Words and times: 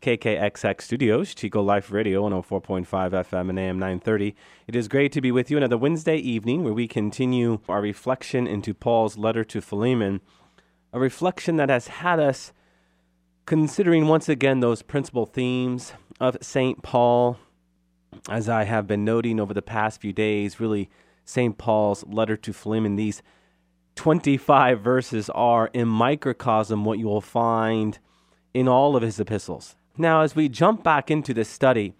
KKXX 0.00 0.80
Studios, 0.82 1.34
Chico 1.34 1.60
Life 1.60 1.90
Radio, 1.90 2.22
104.5 2.22 2.86
FM 2.86 3.50
and 3.50 3.58
AM 3.58 3.78
930. 3.80 4.36
It 4.68 4.76
is 4.76 4.86
great 4.86 5.10
to 5.12 5.20
be 5.20 5.32
with 5.32 5.50
you 5.50 5.56
another 5.56 5.76
Wednesday 5.76 6.16
evening 6.16 6.62
where 6.62 6.72
we 6.72 6.86
continue 6.86 7.58
our 7.68 7.80
reflection 7.80 8.46
into 8.46 8.74
Paul's 8.74 9.18
letter 9.18 9.42
to 9.44 9.60
Philemon, 9.60 10.20
a 10.92 11.00
reflection 11.00 11.56
that 11.56 11.68
has 11.68 11.88
had 11.88 12.20
us 12.20 12.52
considering 13.44 14.06
once 14.06 14.28
again 14.28 14.60
those 14.60 14.82
principal 14.82 15.26
themes 15.26 15.94
of 16.20 16.36
St. 16.40 16.80
Paul. 16.82 17.38
As 18.30 18.48
I 18.48 18.64
have 18.64 18.86
been 18.86 19.04
noting 19.04 19.40
over 19.40 19.52
the 19.52 19.62
past 19.62 20.00
few 20.00 20.12
days, 20.12 20.60
really, 20.60 20.88
St. 21.24 21.58
Paul's 21.58 22.06
letter 22.06 22.36
to 22.36 22.52
Philemon, 22.52 22.94
these 22.94 23.20
25 23.96 24.80
verses 24.80 25.28
are 25.30 25.70
in 25.72 25.88
microcosm 25.88 26.84
what 26.84 27.00
you 27.00 27.06
will 27.06 27.20
find 27.20 27.98
in 28.54 28.68
all 28.68 28.94
of 28.94 29.02
his 29.02 29.18
epistles. 29.18 29.74
Now, 30.00 30.20
as 30.20 30.36
we 30.36 30.48
jump 30.48 30.84
back 30.84 31.10
into 31.10 31.34
this 31.34 31.48
study, 31.48 31.92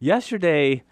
yesterday 0.00 0.82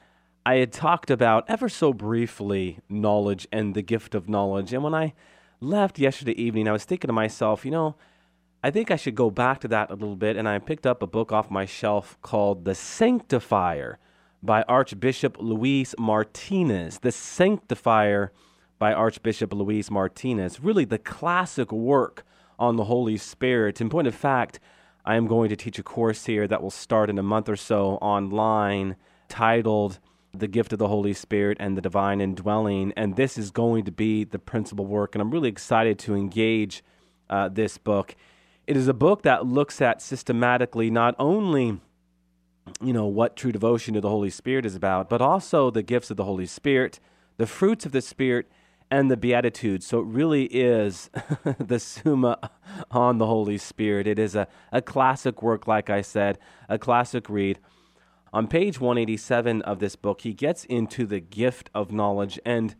I 0.46 0.56
had 0.56 0.72
talked 0.72 1.10
about 1.10 1.44
ever 1.48 1.68
so 1.68 1.92
briefly 1.92 2.78
knowledge 2.88 3.48
and 3.50 3.74
the 3.74 3.82
gift 3.82 4.14
of 4.14 4.28
knowledge. 4.28 4.72
And 4.72 4.84
when 4.84 4.94
I 4.94 5.12
left 5.60 5.98
yesterday 5.98 6.40
evening, 6.40 6.68
I 6.68 6.72
was 6.72 6.84
thinking 6.84 7.08
to 7.08 7.12
myself, 7.12 7.64
you 7.64 7.72
know, 7.72 7.96
I 8.62 8.70
think 8.70 8.92
I 8.92 8.96
should 8.96 9.16
go 9.16 9.28
back 9.28 9.60
to 9.62 9.68
that 9.68 9.90
a 9.90 9.94
little 9.94 10.14
bit. 10.14 10.36
And 10.36 10.48
I 10.48 10.60
picked 10.60 10.86
up 10.86 11.02
a 11.02 11.06
book 11.08 11.32
off 11.32 11.50
my 11.50 11.64
shelf 11.64 12.16
called 12.22 12.64
The 12.64 12.76
Sanctifier 12.76 13.98
by 14.40 14.62
Archbishop 14.62 15.38
Luis 15.40 15.96
Martinez. 15.98 17.00
The 17.00 17.10
Sanctifier 17.10 18.30
by 18.78 18.92
Archbishop 18.92 19.52
Luis 19.52 19.90
Martinez. 19.90 20.60
Really 20.60 20.84
the 20.84 20.98
classic 20.98 21.72
work 21.72 22.24
on 22.56 22.76
the 22.76 22.84
Holy 22.84 23.16
Spirit. 23.16 23.80
In 23.80 23.90
point 23.90 24.06
of 24.06 24.14
fact, 24.14 24.60
I 25.04 25.16
am 25.16 25.26
going 25.26 25.48
to 25.48 25.56
teach 25.56 25.78
a 25.78 25.82
course 25.82 26.26
here 26.26 26.46
that 26.46 26.62
will 26.62 26.70
start 26.70 27.10
in 27.10 27.18
a 27.18 27.22
month 27.22 27.48
or 27.48 27.56
so 27.56 27.96
online 27.96 28.96
titled 29.28 29.98
The 30.32 30.46
Gift 30.46 30.72
of 30.72 30.78
the 30.78 30.88
Holy 30.88 31.12
Spirit 31.12 31.56
and 31.58 31.76
the 31.76 31.80
Divine 31.80 32.20
Indwelling. 32.20 32.92
And 32.96 33.16
this 33.16 33.36
is 33.36 33.50
going 33.50 33.84
to 33.84 33.90
be 33.90 34.22
the 34.22 34.38
principal 34.38 34.86
work. 34.86 35.14
And 35.14 35.22
I'm 35.22 35.30
really 35.30 35.48
excited 35.48 35.98
to 36.00 36.14
engage 36.14 36.84
uh, 37.28 37.48
this 37.48 37.78
book. 37.78 38.14
It 38.68 38.76
is 38.76 38.86
a 38.86 38.94
book 38.94 39.22
that 39.22 39.44
looks 39.44 39.80
at 39.80 40.00
systematically 40.00 40.88
not 40.90 41.16
only 41.18 41.80
you 42.80 42.92
know 42.92 43.06
what 43.06 43.36
true 43.36 43.50
devotion 43.50 43.94
to 43.94 44.00
the 44.00 44.08
Holy 44.08 44.30
Spirit 44.30 44.64
is 44.64 44.76
about, 44.76 45.08
but 45.08 45.20
also 45.20 45.70
the 45.70 45.82
gifts 45.82 46.10
of 46.12 46.16
the 46.16 46.24
Holy 46.24 46.46
Spirit, 46.46 47.00
the 47.36 47.46
fruits 47.46 47.84
of 47.84 47.90
the 47.90 48.00
Spirit, 48.00 48.48
and 48.92 49.10
the 49.10 49.16
Beatitudes. 49.16 49.86
So 49.86 50.00
it 50.00 50.06
really 50.06 50.44
is 50.44 51.08
the 51.58 51.80
Summa 51.80 52.50
on 52.90 53.16
the 53.16 53.24
Holy 53.26 53.56
Spirit. 53.56 54.06
It 54.06 54.18
is 54.18 54.36
a, 54.36 54.46
a 54.70 54.82
classic 54.82 55.42
work, 55.42 55.66
like 55.66 55.88
I 55.88 56.02
said, 56.02 56.38
a 56.68 56.78
classic 56.78 57.30
read. 57.30 57.58
On 58.34 58.46
page 58.46 58.78
187 58.78 59.62
of 59.62 59.78
this 59.78 59.96
book, 59.96 60.20
he 60.20 60.34
gets 60.34 60.66
into 60.66 61.06
the 61.06 61.20
gift 61.20 61.70
of 61.74 61.90
knowledge. 61.90 62.38
And 62.44 62.74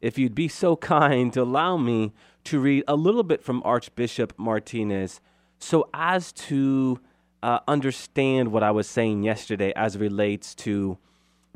if 0.00 0.16
you'd 0.16 0.34
be 0.34 0.48
so 0.48 0.74
kind 0.96 1.30
to 1.34 1.42
allow 1.42 1.76
me 1.76 2.14
to 2.44 2.58
read 2.58 2.84
a 2.88 2.96
little 2.96 3.22
bit 3.22 3.44
from 3.44 3.62
Archbishop 3.62 4.32
Martinez 4.38 5.20
so 5.58 5.90
as 5.92 6.32
to 6.32 6.98
uh, 7.42 7.58
understand 7.68 8.52
what 8.52 8.62
I 8.62 8.70
was 8.70 8.88
saying 8.88 9.22
yesterday 9.22 9.74
as 9.76 9.98
relates 9.98 10.54
to 10.54 10.96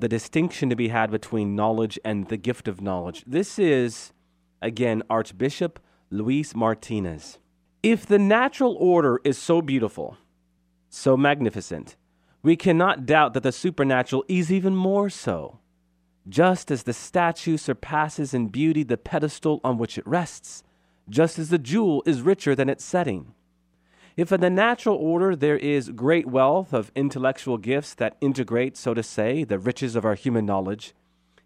the 0.03 0.09
distinction 0.09 0.69
to 0.69 0.75
be 0.75 0.89
had 0.89 1.13
between 1.13 1.55
knowledge 1.55 1.97
and 2.05 2.27
the 2.27 2.37
gift 2.37 2.67
of 2.67 2.81
knowledge. 2.81 3.23
This 3.25 3.57
is, 3.57 4.13
again, 4.61 5.05
Archbishop 5.09 5.79
Luis 6.11 6.57
Martinez. 6.57 7.39
If 7.85 8.05
the 8.05 8.19
natural 8.19 8.75
order 8.81 9.21
is 9.23 9.39
so 9.39 9.63
beautiful, 9.63 10.17
so 10.89 11.17
magnificent, 11.17 11.95
we 12.43 12.57
cannot 12.57 13.07
doubt 13.07 13.33
that 13.35 13.45
the 13.45 13.53
supernatural 13.53 14.25
is 14.27 14.51
even 14.51 14.75
more 14.75 15.09
so. 15.09 15.61
Just 16.29 16.73
as 16.73 16.83
the 16.83 16.93
statue 16.93 17.57
surpasses 17.57 18.35
in 18.35 18.49
beauty 18.49 18.83
the 18.83 18.97
pedestal 18.97 19.61
on 19.63 19.79
which 19.79 19.97
it 19.99 20.07
rests, 20.07 20.65
just 21.09 21.39
as 21.39 21.51
the 21.51 21.59
jewel 21.59 22.03
is 22.07 22.23
richer 22.23 22.57
than 22.57 22.69
its 22.69 22.85
setting. 22.85 23.35
If 24.17 24.31
in 24.31 24.41
the 24.41 24.51
natural 24.51 24.97
order 24.97 25.35
there 25.35 25.57
is 25.57 25.89
great 25.91 26.27
wealth 26.27 26.73
of 26.73 26.93
intellectual 26.95 27.57
gifts 27.57 27.95
that 27.95 28.17
integrate, 28.21 28.77
so 28.77 28.95
to 28.95 29.03
say, 29.03 29.45
the 29.45 29.59
riches 29.59 29.97
of 29.97 30.05
our 30.05 30.15
human 30.15 30.45
knowledge, 30.45 30.95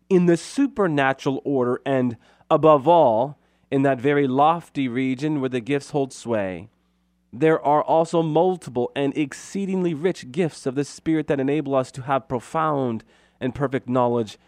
in 0.08 0.26
the 0.26 0.36
supernatural 0.36 1.40
order, 1.44 1.80
and 1.86 2.16
above 2.50 2.88
all, 2.88 3.38
in 3.70 3.82
that 3.82 4.00
very 4.00 4.26
lofty 4.26 4.88
region 4.88 5.40
where 5.40 5.50
the 5.50 5.60
gifts 5.60 5.90
hold 5.90 6.12
sway, 6.12 6.68
there 7.32 7.60
are 7.60 7.82
also 7.82 8.22
multiple 8.22 8.90
and 8.96 9.16
exceedingly 9.16 9.94
rich 9.94 10.32
gifts 10.32 10.64
of 10.66 10.74
the 10.74 10.84
Spirit 10.84 11.26
that 11.26 11.40
enable 11.40 11.74
us 11.74 11.90
to 11.92 12.02
have 12.02 12.28
profound 12.28 13.04
and 13.40 13.54
perfect 13.54 13.88
knowledge 13.88 14.38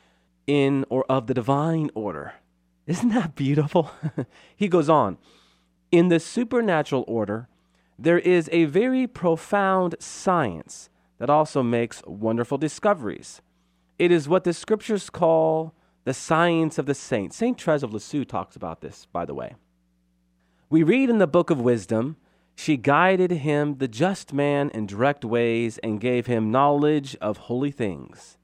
in 0.46 0.84
or 0.88 1.04
of 1.08 1.26
the 1.26 1.34
divine 1.34 1.90
order. 1.94 2.34
Isn't 2.86 3.10
that 3.10 3.34
beautiful? 3.34 3.90
he 4.56 4.68
goes 4.68 4.88
on 4.88 5.18
In 5.92 6.08
the 6.08 6.20
supernatural 6.20 7.04
order, 7.06 7.48
there 7.98 8.18
is 8.18 8.48
a 8.52 8.66
very 8.66 9.06
profound 9.06 9.96
science 9.98 10.88
that 11.18 11.28
also 11.28 11.62
makes 11.62 12.02
wonderful 12.06 12.56
discoveries. 12.56 13.42
It 13.98 14.12
is 14.12 14.28
what 14.28 14.44
the 14.44 14.52
scriptures 14.52 15.10
call 15.10 15.74
the 16.04 16.14
science 16.14 16.78
of 16.78 16.86
the 16.86 16.94
saints. 16.94 17.36
St. 17.36 17.60
Therese 17.60 17.82
of 17.82 17.92
Lisieux 17.92 18.24
talks 18.24 18.54
about 18.54 18.80
this, 18.80 19.06
by 19.12 19.24
the 19.24 19.34
way. 19.34 19.54
We 20.70 20.82
read 20.82 21.10
in 21.10 21.18
the 21.18 21.26
book 21.26 21.50
of 21.50 21.60
wisdom, 21.60 22.16
she 22.54 22.76
guided 22.76 23.30
him, 23.30 23.78
the 23.78 23.88
just 23.88 24.32
man, 24.32 24.70
in 24.70 24.86
direct 24.86 25.24
ways 25.24 25.78
and 25.78 26.00
gave 26.00 26.26
him 26.26 26.50
knowledge 26.50 27.16
of 27.20 27.36
holy 27.36 27.70
things. 27.70 28.38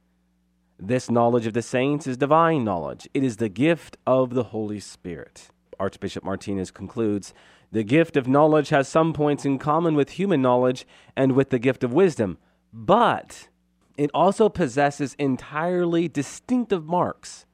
This 0.78 1.10
knowledge 1.10 1.46
of 1.46 1.52
the 1.52 1.62
saints 1.62 2.06
is 2.06 2.16
divine 2.16 2.64
knowledge. 2.64 3.08
It 3.14 3.22
is 3.22 3.36
the 3.36 3.48
gift 3.48 3.96
of 4.06 4.34
the 4.34 4.44
Holy 4.44 4.80
Spirit. 4.80 5.48
Archbishop 5.78 6.24
Martinez 6.24 6.70
concludes 6.70 7.34
the 7.74 7.82
gift 7.82 8.16
of 8.16 8.28
knowledge 8.28 8.68
has 8.68 8.86
some 8.86 9.12
points 9.12 9.44
in 9.44 9.58
common 9.58 9.96
with 9.96 10.10
human 10.10 10.40
knowledge 10.40 10.86
and 11.16 11.32
with 11.32 11.50
the 11.50 11.58
gift 11.58 11.82
of 11.82 11.92
wisdom, 11.92 12.38
but 12.72 13.48
it 13.96 14.12
also 14.14 14.48
possesses 14.48 15.16
entirely 15.18 16.06
distinctive 16.06 16.86
marks. 16.86 17.46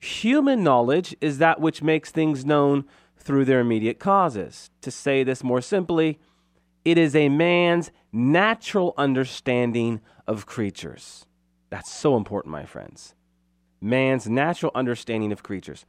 Human 0.00 0.64
knowledge 0.64 1.14
is 1.20 1.38
that 1.38 1.60
which 1.60 1.80
makes 1.80 2.10
things 2.10 2.44
known 2.44 2.86
through 3.16 3.44
their 3.44 3.60
immediate 3.60 4.00
causes. 4.00 4.70
To 4.80 4.90
say 4.90 5.22
this 5.22 5.44
more 5.44 5.60
simply, 5.60 6.18
it 6.84 6.98
is 6.98 7.14
a 7.14 7.28
man's 7.28 7.92
natural 8.12 8.94
understanding 8.98 10.00
of 10.26 10.46
creatures. 10.46 11.24
That's 11.70 11.92
so 11.92 12.16
important, 12.16 12.50
my 12.50 12.64
friends. 12.64 13.14
Man's 13.80 14.28
natural 14.28 14.72
understanding 14.74 15.30
of 15.30 15.44
creatures. 15.44 15.86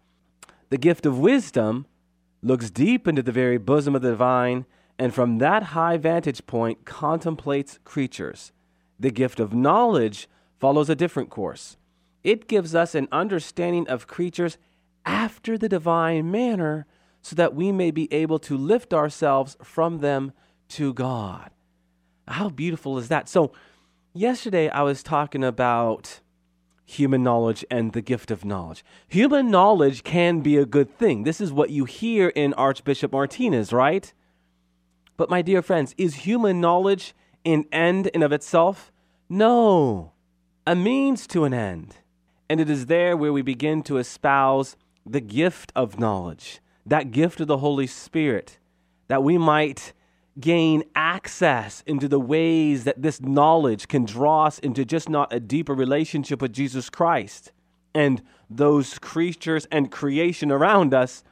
The 0.69 0.78
gift 0.78 1.07
of 1.07 1.18
wisdom 1.18 1.88
looks 2.41 2.69
deep 2.69 3.07
into 3.07 3.21
the 3.21 3.31
very 3.31 3.57
bosom 3.57 3.95
of 3.95 4.01
the 4.01 4.11
divine, 4.11 4.65
and 4.99 5.13
from 5.13 5.37
that 5.39 5.63
high 5.63 5.97
vantage 5.97 6.45
point 6.45 6.85
contemplates 6.85 7.79
creatures. 7.83 8.51
The 8.99 9.11
gift 9.11 9.39
of 9.39 9.53
knowledge 9.53 10.27
follows 10.59 10.89
a 10.89 10.95
different 10.95 11.29
course. 11.29 11.77
It 12.23 12.47
gives 12.47 12.73
us 12.73 12.95
an 12.95 13.07
understanding 13.12 13.88
of 13.88 14.07
creatures 14.07 14.57
after 15.06 15.57
the 15.57 15.69
divine 15.69 16.29
manner 16.29 16.85
so 17.21 17.35
that 17.35 17.56
we 17.56 17.71
may 17.71 17.91
be 17.91 18.12
able 18.12 18.39
to 18.39 18.57
lift 18.57 18.94
ourselves 18.94 19.57
from 19.63 20.00
them 20.00 20.31
to 20.69 20.94
God. 20.94 21.51
How 22.27 22.50
beautiful 22.50 22.97
is 22.97 23.07
that? 23.07 23.29
So, 23.29 23.53
yesterday 24.13 24.69
I 24.69 24.81
was 24.81 25.03
talking 25.03 25.44
about 25.44 26.19
human 26.88 27.22
knowledge 27.22 27.66
and 27.69 27.92
the 27.92 28.01
gift 28.01 28.31
of 28.31 28.45
knowledge. 28.45 28.84
Human 29.10 29.51
knowledge 29.51 30.04
can 30.04 30.39
be 30.39 30.57
a 30.57 30.66
good 30.66 30.98
thing. 30.98 31.24
This 31.24 31.42
is 31.42 31.51
what 31.51 31.69
you 31.69 31.86
hear 31.86 32.30
in 32.30 32.54
Archbishop 32.54 33.12
Martinez, 33.12 33.74
right? 33.74 34.12
But, 35.18 35.30
my 35.30 35.42
dear 35.42 35.62
friends, 35.62 35.94
is 35.98 36.16
human 36.16 36.62
knowledge 36.62 37.13
an 37.45 37.66
end 37.72 38.07
in 38.07 38.24
of 38.24 38.31
itself? 38.31 38.92
No, 39.30 40.13
a 40.66 40.75
means 40.75 41.28
to 41.28 41.44
an 41.44 41.54
end. 41.54 41.98
And 42.50 42.62
it 42.62 42.69
is 42.69 42.86
there 42.86 43.18
where 43.18 43.34
we 43.34 43.42
begin 43.42 43.84
to 43.84 43.98
espouse 43.98 44.78
the 45.06 45.19
gift 45.19 45.74
of 45.75 46.00
knowledge, 46.00 46.62
that 46.86 47.12
gift 47.12 47.42
of 47.42 47.48
the 47.48 47.57
Holy 47.57 47.88
Spirit, 47.88 48.60
that 49.10 49.24
we 49.24 49.38
might 49.38 49.92
gain 50.39 50.84
access 50.95 51.81
into 51.86 52.07
the 52.07 52.19
ways 52.19 52.84
that 52.84 53.01
this 53.01 53.22
knowledge 53.22 53.88
can 53.88 54.06
draw 54.06 54.45
us 54.45 54.60
into 54.60 54.86
just 54.86 55.10
not 55.10 55.34
a 55.34 55.39
deeper 55.39 55.74
relationship 55.74 56.42
with 56.42 56.54
Jesus 56.54 56.89
Christ 56.89 57.51
and 57.95 58.22
those 58.50 59.00
creatures 59.00 59.68
and 59.72 59.92
creation 59.92 60.51
around 60.51 60.94
us, 60.94 61.24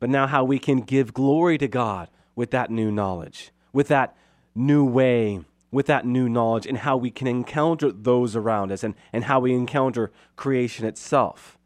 but 0.00 0.10
now 0.10 0.26
how 0.26 0.44
we 0.44 0.58
can 0.58 0.80
give 0.80 1.14
glory 1.14 1.56
to 1.58 1.68
God 1.68 2.08
with 2.34 2.50
that 2.50 2.70
new 2.70 2.90
knowledge, 2.90 3.50
with 3.72 3.88
that 3.88 4.16
new 4.54 4.84
way, 4.84 5.40
with 5.70 5.86
that 5.86 6.04
new 6.04 6.28
knowledge, 6.28 6.66
and 6.66 6.78
how 6.78 6.96
we 6.96 7.10
can 7.10 7.26
encounter 7.26 7.90
those 7.90 8.36
around 8.36 8.70
us 8.70 8.84
and, 8.84 8.94
and 9.12 9.24
how 9.24 9.40
we 9.40 9.54
encounter 9.54 10.12
creation 10.36 10.84
itself. 10.84 11.56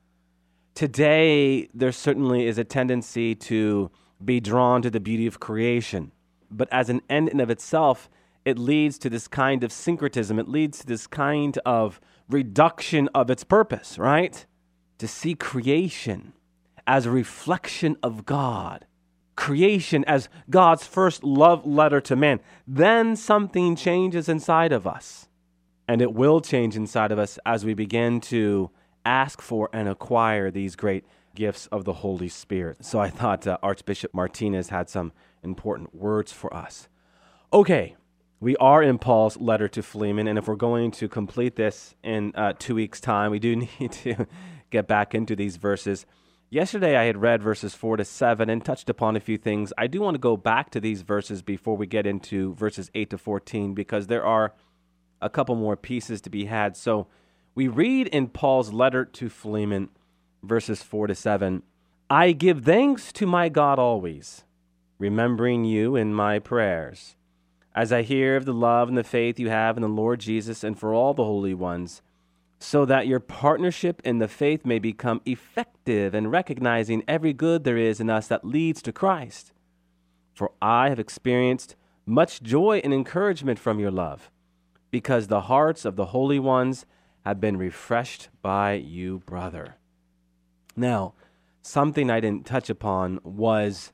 Today, 0.74 1.68
there 1.74 1.92
certainly 1.92 2.46
is 2.46 2.58
a 2.58 2.64
tendency 2.64 3.34
to 3.34 3.90
be 4.24 4.38
drawn 4.38 4.82
to 4.82 4.90
the 4.90 5.00
beauty 5.00 5.26
of 5.26 5.40
creation 5.40 6.12
but 6.50 6.68
as 6.72 6.88
an 6.88 7.00
end 7.08 7.28
in 7.28 7.40
of 7.40 7.50
itself, 7.50 8.08
it 8.44 8.58
leads 8.58 8.98
to 8.98 9.10
this 9.10 9.26
kind 9.26 9.64
of 9.64 9.72
syncretism. 9.72 10.38
It 10.38 10.48
leads 10.48 10.78
to 10.78 10.86
this 10.86 11.06
kind 11.06 11.58
of 11.66 12.00
reduction 12.28 13.08
of 13.14 13.30
its 13.30 13.44
purpose, 13.44 13.98
right? 13.98 14.46
To 14.98 15.08
see 15.08 15.34
creation 15.34 16.32
as 16.86 17.06
a 17.06 17.10
reflection 17.10 17.96
of 18.02 18.24
God, 18.24 18.86
creation 19.34 20.04
as 20.06 20.28
God's 20.48 20.86
first 20.86 21.24
love 21.24 21.66
letter 21.66 22.00
to 22.02 22.16
man, 22.16 22.40
then 22.66 23.16
something 23.16 23.74
changes 23.76 24.28
inside 24.28 24.72
of 24.72 24.86
us. 24.86 25.28
And 25.88 26.00
it 26.00 26.14
will 26.14 26.40
change 26.40 26.76
inside 26.76 27.12
of 27.12 27.18
us 27.18 27.38
as 27.44 27.64
we 27.64 27.74
begin 27.74 28.20
to 28.22 28.70
ask 29.04 29.40
for 29.40 29.68
and 29.72 29.88
acquire 29.88 30.50
these 30.50 30.76
great 30.76 31.04
gifts 31.36 31.68
of 31.68 31.84
the 31.84 31.92
Holy 31.92 32.28
Spirit. 32.28 32.84
So 32.84 32.98
I 32.98 33.10
thought 33.10 33.46
uh, 33.46 33.58
Archbishop 33.62 34.12
Martinez 34.12 34.70
had 34.70 34.88
some 34.88 35.12
important 35.44 35.94
words 35.94 36.32
for 36.32 36.52
us. 36.52 36.88
Okay, 37.52 37.94
we 38.40 38.56
are 38.56 38.82
in 38.82 38.98
Paul's 38.98 39.36
letter 39.36 39.68
to 39.68 39.82
Philemon, 39.82 40.26
and 40.26 40.38
if 40.38 40.48
we're 40.48 40.56
going 40.56 40.90
to 40.92 41.08
complete 41.08 41.54
this 41.54 41.94
in 42.02 42.32
uh, 42.34 42.54
two 42.58 42.74
weeks' 42.74 43.00
time, 43.00 43.30
we 43.30 43.38
do 43.38 43.54
need 43.80 43.92
to 43.92 44.26
get 44.70 44.88
back 44.88 45.14
into 45.14 45.36
these 45.36 45.56
verses. 45.56 46.04
Yesterday, 46.48 46.96
I 46.96 47.04
had 47.04 47.16
read 47.16 47.42
verses 47.42 47.74
4 47.74 47.98
to 47.98 48.04
7 48.04 48.48
and 48.48 48.64
touched 48.64 48.88
upon 48.88 49.16
a 49.16 49.20
few 49.20 49.36
things. 49.36 49.72
I 49.76 49.86
do 49.86 50.00
want 50.00 50.14
to 50.14 50.20
go 50.20 50.36
back 50.36 50.70
to 50.70 50.80
these 50.80 51.02
verses 51.02 51.42
before 51.42 51.76
we 51.76 51.86
get 51.86 52.06
into 52.06 52.54
verses 52.54 52.90
8 52.94 53.10
to 53.10 53.18
14 53.18 53.74
because 53.74 54.06
there 54.06 54.24
are 54.24 54.54
a 55.20 55.28
couple 55.30 55.54
more 55.54 55.76
pieces 55.76 56.20
to 56.22 56.30
be 56.30 56.44
had. 56.44 56.76
So 56.76 57.08
we 57.56 57.68
read 57.68 58.06
in 58.08 58.28
Paul's 58.28 58.72
letter 58.72 59.04
to 59.04 59.28
Philemon, 59.28 59.88
verses 60.46 60.82
4 60.82 61.08
to 61.08 61.14
7 61.14 61.62
I 62.08 62.32
give 62.32 62.64
thanks 62.64 63.12
to 63.14 63.26
my 63.26 63.48
God 63.48 63.78
always 63.78 64.44
remembering 64.98 65.64
you 65.64 65.96
in 65.96 66.14
my 66.14 66.38
prayers. 66.38 67.16
As 67.74 67.92
I 67.92 68.02
hear 68.02 68.36
of 68.36 68.46
the 68.46 68.54
love 68.54 68.88
and 68.88 68.96
the 68.96 69.04
faith 69.04 69.38
you 69.38 69.50
have 69.50 69.76
in 69.76 69.82
the 69.82 69.88
Lord 69.88 70.20
Jesus 70.20 70.64
and 70.64 70.78
for 70.78 70.94
all 70.94 71.12
the 71.12 71.24
holy 71.24 71.52
ones, 71.52 72.00
so 72.58 72.86
that 72.86 73.06
your 73.06 73.20
partnership 73.20 74.00
in 74.04 74.18
the 74.18 74.28
faith 74.28 74.64
may 74.64 74.78
become 74.78 75.20
effective 75.26 76.14
in 76.14 76.28
recognizing 76.28 77.04
every 77.06 77.34
good 77.34 77.64
there 77.64 77.76
is 77.76 78.00
in 78.00 78.08
us 78.08 78.28
that 78.28 78.46
leads 78.46 78.80
to 78.82 78.92
Christ. 78.92 79.52
For 80.32 80.52
I 80.62 80.88
have 80.88 80.98
experienced 80.98 81.76
much 82.06 82.42
joy 82.42 82.80
and 82.82 82.94
encouragement 82.94 83.58
from 83.58 83.78
your 83.78 83.90
love, 83.90 84.30
because 84.90 85.26
the 85.26 85.42
hearts 85.42 85.84
of 85.84 85.96
the 85.96 86.06
holy 86.06 86.38
ones 86.38 86.86
have 87.26 87.40
been 87.40 87.58
refreshed 87.58 88.28
by 88.40 88.74
you, 88.74 89.18
brother. 89.26 89.74
Now, 90.76 91.14
something 91.62 92.10
I 92.10 92.20
didn't 92.20 92.46
touch 92.46 92.68
upon 92.68 93.20
was 93.24 93.92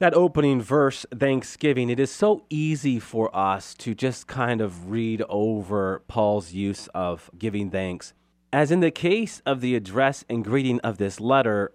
that 0.00 0.14
opening 0.14 0.62
verse, 0.62 1.04
Thanksgiving, 1.14 1.90
it 1.90 2.00
is 2.00 2.10
so 2.10 2.44
easy 2.48 2.98
for 2.98 3.34
us 3.36 3.74
to 3.74 3.94
just 3.94 4.26
kind 4.26 4.60
of 4.60 4.90
read 4.90 5.22
over 5.28 6.02
Paul's 6.08 6.52
use 6.52 6.88
of 6.94 7.30
giving 7.38 7.70
thanks. 7.70 8.14
As 8.52 8.70
in 8.70 8.80
the 8.80 8.90
case 8.90 9.42
of 9.44 9.60
the 9.60 9.74
address 9.74 10.24
and 10.28 10.44
greeting 10.44 10.80
of 10.80 10.98
this 10.98 11.20
letter, 11.20 11.72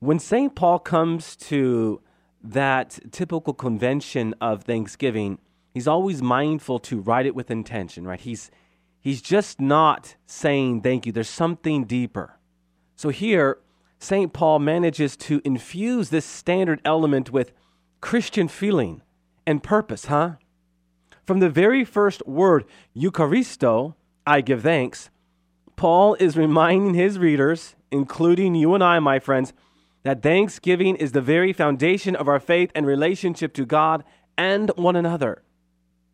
when 0.00 0.18
St. 0.18 0.54
Paul 0.54 0.78
comes 0.78 1.36
to 1.36 2.00
that 2.42 2.98
typical 3.12 3.54
convention 3.54 4.34
of 4.40 4.64
Thanksgiving, 4.64 5.38
he's 5.72 5.86
always 5.86 6.22
mindful 6.22 6.78
to 6.80 7.00
write 7.00 7.26
it 7.26 7.34
with 7.34 7.50
intention, 7.50 8.04
right? 8.04 8.20
He's, 8.20 8.50
he's 9.00 9.22
just 9.22 9.60
not 9.60 10.16
saying 10.26 10.82
thank 10.82 11.06
you, 11.06 11.12
there's 11.12 11.28
something 11.28 11.84
deeper. 11.84 12.38
So 12.96 13.10
here, 13.10 13.58
St. 14.00 14.32
Paul 14.32 14.58
manages 14.58 15.14
to 15.14 15.42
infuse 15.44 16.08
this 16.08 16.24
standard 16.24 16.80
element 16.84 17.30
with 17.30 17.52
Christian 18.00 18.48
feeling 18.48 19.02
and 19.46 19.62
purpose, 19.62 20.06
huh? 20.06 20.32
From 21.26 21.40
the 21.40 21.50
very 21.50 21.84
first 21.84 22.26
word, 22.26 22.64
Eucharisto, 22.96 23.94
I 24.26 24.40
give 24.40 24.62
thanks, 24.62 25.10
Paul 25.76 26.14
is 26.14 26.36
reminding 26.36 26.94
his 26.94 27.18
readers, 27.18 27.74
including 27.90 28.54
you 28.54 28.74
and 28.74 28.82
I, 28.82 28.98
my 29.00 29.18
friends, 29.18 29.52
that 30.02 30.22
thanksgiving 30.22 30.96
is 30.96 31.12
the 31.12 31.20
very 31.20 31.52
foundation 31.52 32.16
of 32.16 32.26
our 32.26 32.40
faith 32.40 32.70
and 32.74 32.86
relationship 32.86 33.52
to 33.54 33.66
God 33.66 34.02
and 34.36 34.70
one 34.76 34.96
another. 34.96 35.42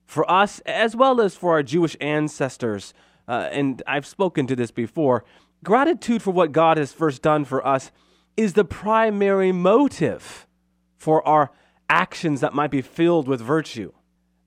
For 0.05 0.29
us, 0.31 0.59
as 0.67 0.97
well 0.97 1.21
as 1.21 1.37
for 1.37 1.53
our 1.53 1.63
Jewish 1.63 1.97
ancestors, 2.01 2.95
uh, 3.29 3.49
and 3.53 3.83
I've 3.87 4.07
spoken 4.07 4.47
to 4.49 4.57
this 4.57 4.71
before, 4.71 5.25
gratitude 5.67 6.23
for 6.23 6.31
what 6.31 6.53
God 6.53 6.77
has 6.77 6.93
first 6.93 7.23
done 7.23 7.45
for 7.45 7.67
us 7.67 7.91
is 8.37 8.53
the 8.53 8.65
primary 8.65 9.51
motive 9.51 10.47
for 10.97 11.27
our 11.27 11.51
actions 11.91 12.41
that 12.41 12.55
might 12.55 12.71
be 12.71 12.81
filled 12.81 13.27
with 13.27 13.41
virtue. 13.41 13.93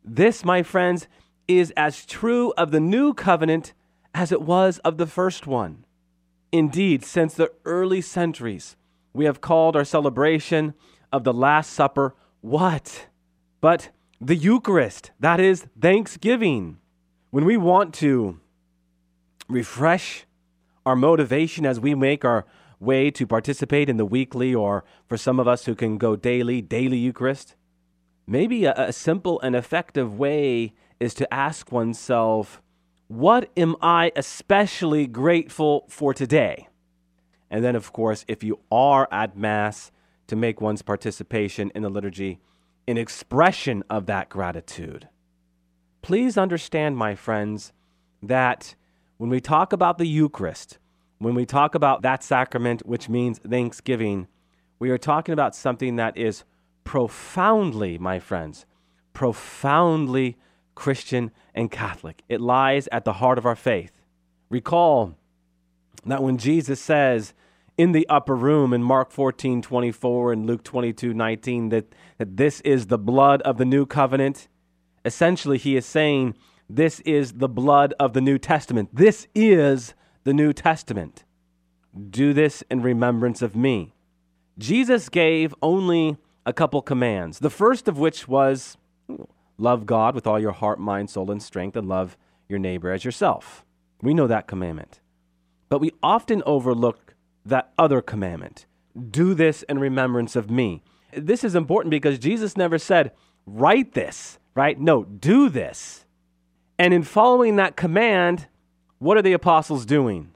This, 0.01 0.45
my 0.45 0.63
friends, 0.63 1.09
is 1.45 1.73
as 1.75 2.05
true 2.05 2.53
of 2.57 2.71
the 2.71 2.79
new 2.79 3.13
covenant 3.13 3.73
as 4.13 4.31
it 4.31 4.41
was 4.41 4.79
of 4.79 4.97
the 4.97 5.05
first 5.05 5.45
one. 5.45 5.83
Indeed, 6.53 7.03
since 7.03 7.33
the 7.33 7.51
early 7.65 7.99
centuries, 7.99 8.77
we 9.11 9.25
have 9.25 9.41
called 9.41 9.75
our 9.75 9.83
celebration 9.83 10.73
of 11.11 11.25
the 11.25 11.33
Last 11.33 11.73
Supper 11.73 12.15
what? 12.39 13.07
But 13.59 13.89
the 14.21 14.37
Eucharist, 14.37 15.11
that 15.19 15.41
is 15.41 15.67
Thanksgiving. 15.81 16.77
When 17.29 17.43
we 17.43 17.57
want 17.57 17.93
to 17.95 18.39
refresh 19.49 20.25
our 20.85 20.95
motivation 20.95 21.65
as 21.65 21.79
we 21.79 21.95
make 21.95 22.23
our 22.23 22.45
way 22.79 23.11
to 23.11 23.27
participate 23.27 23.89
in 23.89 23.97
the 23.97 24.05
weekly, 24.05 24.53
or 24.55 24.83
for 25.07 25.17
some 25.17 25.39
of 25.39 25.47
us 25.47 25.65
who 25.65 25.75
can 25.75 25.97
go 25.97 26.15
daily, 26.15 26.61
daily 26.61 26.97
Eucharist? 26.97 27.55
Maybe 28.25 28.65
a, 28.65 28.73
a 28.75 28.93
simple 28.93 29.39
and 29.41 29.55
effective 29.55 30.17
way 30.17 30.73
is 30.99 31.13
to 31.15 31.33
ask 31.33 31.71
oneself, 31.71 32.61
What 33.07 33.49
am 33.57 33.75
I 33.81 34.11
especially 34.15 35.07
grateful 35.07 35.85
for 35.89 36.13
today? 36.13 36.67
And 37.49 37.63
then, 37.63 37.75
of 37.75 37.91
course, 37.91 38.25
if 38.27 38.43
you 38.43 38.59
are 38.71 39.07
at 39.11 39.35
Mass, 39.35 39.91
to 40.29 40.35
make 40.35 40.61
one's 40.61 40.83
participation 40.83 41.71
in 41.75 41.81
the 41.81 41.89
liturgy 41.89 42.39
an 42.87 42.97
expression 42.97 43.83
of 43.89 44.07
that 44.07 44.29
gratitude. 44.29 45.07
Please 46.01 46.37
understand, 46.37 46.97
my 46.97 47.13
friends, 47.13 47.71
that 48.23 48.75
when 49.19 49.29
we 49.29 49.41
talk 49.41 49.73
about 49.73 49.97
the 49.97 50.07
Eucharist, 50.07 50.79
when 51.17 51.35
we 51.35 51.45
talk 51.45 51.75
about 51.75 52.01
that 52.03 52.23
sacrament, 52.23 52.85
which 52.85 53.09
means 53.09 53.37
thanksgiving, 53.37 54.29
we 54.79 54.89
are 54.91 54.97
talking 54.97 55.33
about 55.33 55.53
something 55.53 55.97
that 55.97 56.17
is 56.17 56.45
profoundly, 56.85 57.97
my 57.97 58.17
friends, 58.17 58.65
profoundly 59.11 60.37
Christian 60.73 61.31
and 61.53 61.69
Catholic. 61.69 62.23
It 62.29 62.39
lies 62.39 62.87
at 62.93 63.03
the 63.03 63.11
heart 63.11 63.37
of 63.37 63.45
our 63.45 63.57
faith. 63.57 63.91
Recall 64.49 65.17
that 66.05 66.23
when 66.23 66.37
Jesus 66.37 66.81
says 66.81 67.33
in 67.77 67.91
the 67.91 68.07
upper 68.07 68.37
room 68.37 68.71
in 68.71 68.81
Mark 68.81 69.11
14 69.11 69.61
24 69.61 70.31
and 70.31 70.45
Luke 70.45 70.63
22 70.63 71.13
19 71.13 71.69
that, 71.69 71.93
that 72.19 72.37
this 72.37 72.61
is 72.61 72.87
the 72.87 72.97
blood 72.97 73.41
of 73.41 73.57
the 73.57 73.65
new 73.65 73.85
covenant, 73.85 74.47
essentially 75.03 75.57
he 75.57 75.75
is 75.75 75.85
saying 75.85 76.35
this 76.69 76.99
is 77.01 77.33
the 77.33 77.49
blood 77.49 77.93
of 77.99 78.13
the 78.13 78.21
New 78.21 78.37
Testament. 78.37 78.89
This 78.93 79.27
is 79.33 79.93
the 80.23 80.33
New 80.33 80.53
Testament. 80.53 81.23
Do 82.09 82.33
this 82.33 82.63
in 82.69 82.81
remembrance 82.81 83.41
of 83.41 83.55
me. 83.55 83.93
Jesus 84.57 85.09
gave 85.09 85.55
only 85.61 86.17
a 86.45 86.53
couple 86.53 86.81
commands, 86.81 87.39
the 87.39 87.49
first 87.49 87.87
of 87.87 87.97
which 87.97 88.27
was 88.27 88.77
love 89.57 89.85
God 89.85 90.13
with 90.13 90.27
all 90.27 90.39
your 90.39 90.51
heart, 90.51 90.79
mind, 90.79 91.09
soul, 91.09 91.31
and 91.31 91.41
strength, 91.41 91.75
and 91.75 91.87
love 91.87 92.17
your 92.47 92.59
neighbor 92.59 92.91
as 92.91 93.03
yourself. 93.03 93.65
We 94.01 94.13
know 94.13 94.27
that 94.27 94.47
commandment. 94.47 94.99
But 95.69 95.79
we 95.79 95.91
often 96.03 96.43
overlook 96.45 97.15
that 97.45 97.71
other 97.77 98.01
commandment 98.01 98.65
do 99.11 99.33
this 99.33 99.63
in 99.63 99.79
remembrance 99.79 100.35
of 100.35 100.49
me. 100.49 100.83
This 101.13 101.43
is 101.43 101.55
important 101.55 101.91
because 101.91 102.19
Jesus 102.19 102.57
never 102.57 102.77
said, 102.77 103.11
write 103.45 103.93
this, 103.93 104.39
right? 104.55 104.79
No, 104.79 105.03
do 105.03 105.49
this. 105.49 106.05
And 106.79 106.93
in 106.93 107.03
following 107.03 107.57
that 107.57 107.75
command, 107.75 108.47
what 108.99 109.17
are 109.17 109.21
the 109.21 109.33
apostles 109.33 109.85
doing? 109.85 110.31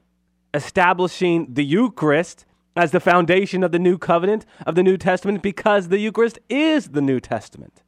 Establishing 0.52 1.54
the 1.54 1.64
Eucharist 1.64 2.44
as 2.76 2.90
the 2.90 3.00
foundation 3.00 3.64
of 3.64 3.72
the 3.72 3.78
new 3.78 3.96
covenant, 3.96 4.44
of 4.66 4.74
the 4.74 4.82
New 4.82 4.98
Testament, 4.98 5.42
because 5.42 5.88
the 5.88 5.98
Eucharist 5.98 6.38
is 6.50 6.88
the 6.88 7.00
New 7.00 7.18
Testament. 7.18 7.82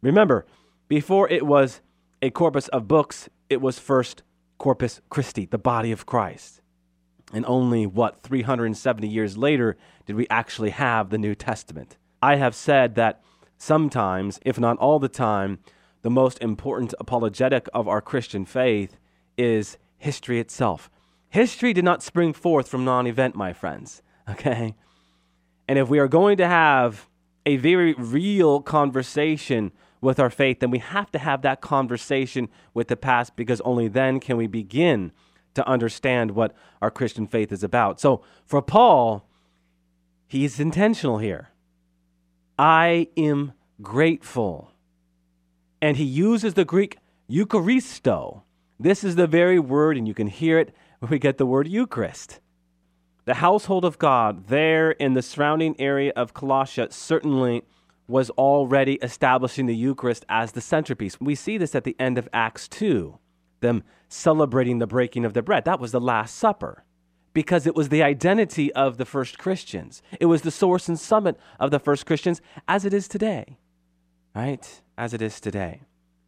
Remember, 0.00 0.44
before 0.88 1.28
it 1.30 1.46
was 1.46 1.80
a 2.20 2.30
corpus 2.30 2.66
of 2.68 2.88
books, 2.88 3.28
it 3.48 3.60
was 3.60 3.78
first 3.78 4.24
Corpus 4.58 5.00
Christi, 5.08 5.46
the 5.46 5.58
body 5.58 5.92
of 5.92 6.04
Christ. 6.04 6.62
And 7.32 7.44
only, 7.46 7.86
what, 7.86 8.22
370 8.22 9.06
years 9.06 9.36
later 9.38 9.76
did 10.04 10.16
we 10.16 10.26
actually 10.28 10.70
have 10.70 11.10
the 11.10 11.18
New 11.18 11.36
Testament. 11.36 11.96
I 12.20 12.36
have 12.36 12.54
said 12.56 12.96
that 12.96 13.22
sometimes, 13.56 14.40
if 14.44 14.58
not 14.58 14.78
all 14.78 14.98
the 14.98 15.08
time, 15.08 15.60
the 16.02 16.10
most 16.10 16.38
important 16.40 16.94
apologetic 17.00 17.68
of 17.72 17.88
our 17.88 18.00
Christian 18.00 18.44
faith 18.44 18.96
is 19.38 19.78
history 19.96 20.38
itself. 20.38 20.90
History 21.30 21.72
did 21.72 21.84
not 21.84 22.02
spring 22.02 22.32
forth 22.32 22.68
from 22.68 22.84
non 22.84 23.06
event, 23.06 23.34
my 23.34 23.52
friends, 23.52 24.02
okay? 24.28 24.74
And 25.68 25.78
if 25.78 25.88
we 25.88 25.98
are 25.98 26.08
going 26.08 26.36
to 26.36 26.46
have 26.46 27.08
a 27.46 27.56
very 27.56 27.94
real 27.94 28.60
conversation 28.60 29.72
with 30.00 30.18
our 30.18 30.30
faith, 30.30 30.60
then 30.60 30.70
we 30.70 30.78
have 30.78 31.10
to 31.12 31.18
have 31.18 31.42
that 31.42 31.60
conversation 31.60 32.48
with 32.74 32.88
the 32.88 32.96
past 32.96 33.36
because 33.36 33.60
only 33.62 33.88
then 33.88 34.20
can 34.20 34.36
we 34.36 34.46
begin 34.46 35.12
to 35.54 35.66
understand 35.66 36.32
what 36.32 36.54
our 36.80 36.90
Christian 36.90 37.26
faith 37.26 37.52
is 37.52 37.62
about. 37.62 38.00
So 38.00 38.22
for 38.44 38.60
Paul, 38.60 39.28
he's 40.26 40.58
intentional 40.58 41.18
here. 41.18 41.50
I 42.58 43.08
am 43.16 43.52
grateful. 43.80 44.71
And 45.82 45.96
he 45.96 46.04
uses 46.04 46.54
the 46.54 46.64
Greek 46.64 46.98
Eucharisto. 47.28 48.42
This 48.78 49.04
is 49.04 49.16
the 49.16 49.26
very 49.26 49.58
word, 49.58 49.98
and 49.98 50.08
you 50.08 50.14
can 50.14 50.28
hear 50.28 50.58
it 50.58 50.74
when 51.00 51.10
we 51.10 51.18
get 51.18 51.38
the 51.38 51.44
word 51.44 51.68
Eucharist. 51.68 52.40
The 53.24 53.34
household 53.34 53.84
of 53.84 53.98
God 53.98 54.46
there 54.46 54.92
in 54.92 55.14
the 55.14 55.22
surrounding 55.22 55.78
area 55.80 56.12
of 56.16 56.34
Colossia 56.34 56.92
certainly 56.92 57.62
was 58.08 58.30
already 58.30 58.94
establishing 58.94 59.66
the 59.66 59.76
Eucharist 59.76 60.24
as 60.28 60.52
the 60.52 60.60
centerpiece. 60.60 61.20
We 61.20 61.34
see 61.34 61.58
this 61.58 61.74
at 61.74 61.84
the 61.84 61.96
end 61.98 62.16
of 62.16 62.28
Acts 62.32 62.68
2, 62.68 63.18
them 63.60 63.82
celebrating 64.08 64.78
the 64.78 64.86
breaking 64.86 65.24
of 65.24 65.34
the 65.34 65.42
bread. 65.42 65.64
That 65.64 65.80
was 65.80 65.92
the 65.92 66.00
Last 66.00 66.36
Supper 66.36 66.84
because 67.32 67.66
it 67.66 67.74
was 67.74 67.88
the 67.88 68.02
identity 68.02 68.72
of 68.74 68.98
the 68.98 69.04
first 69.04 69.38
Christians. 69.38 70.02
It 70.20 70.26
was 70.26 70.42
the 70.42 70.50
source 70.50 70.88
and 70.88 70.98
summit 70.98 71.38
of 71.58 71.70
the 71.70 71.78
first 71.78 72.06
Christians 72.06 72.40
as 72.68 72.84
it 72.84 72.92
is 72.92 73.08
today, 73.08 73.58
right? 74.34 74.82
As 75.02 75.12
it 75.12 75.20
is 75.20 75.40
today. 75.40 75.80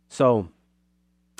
So 0.08 0.48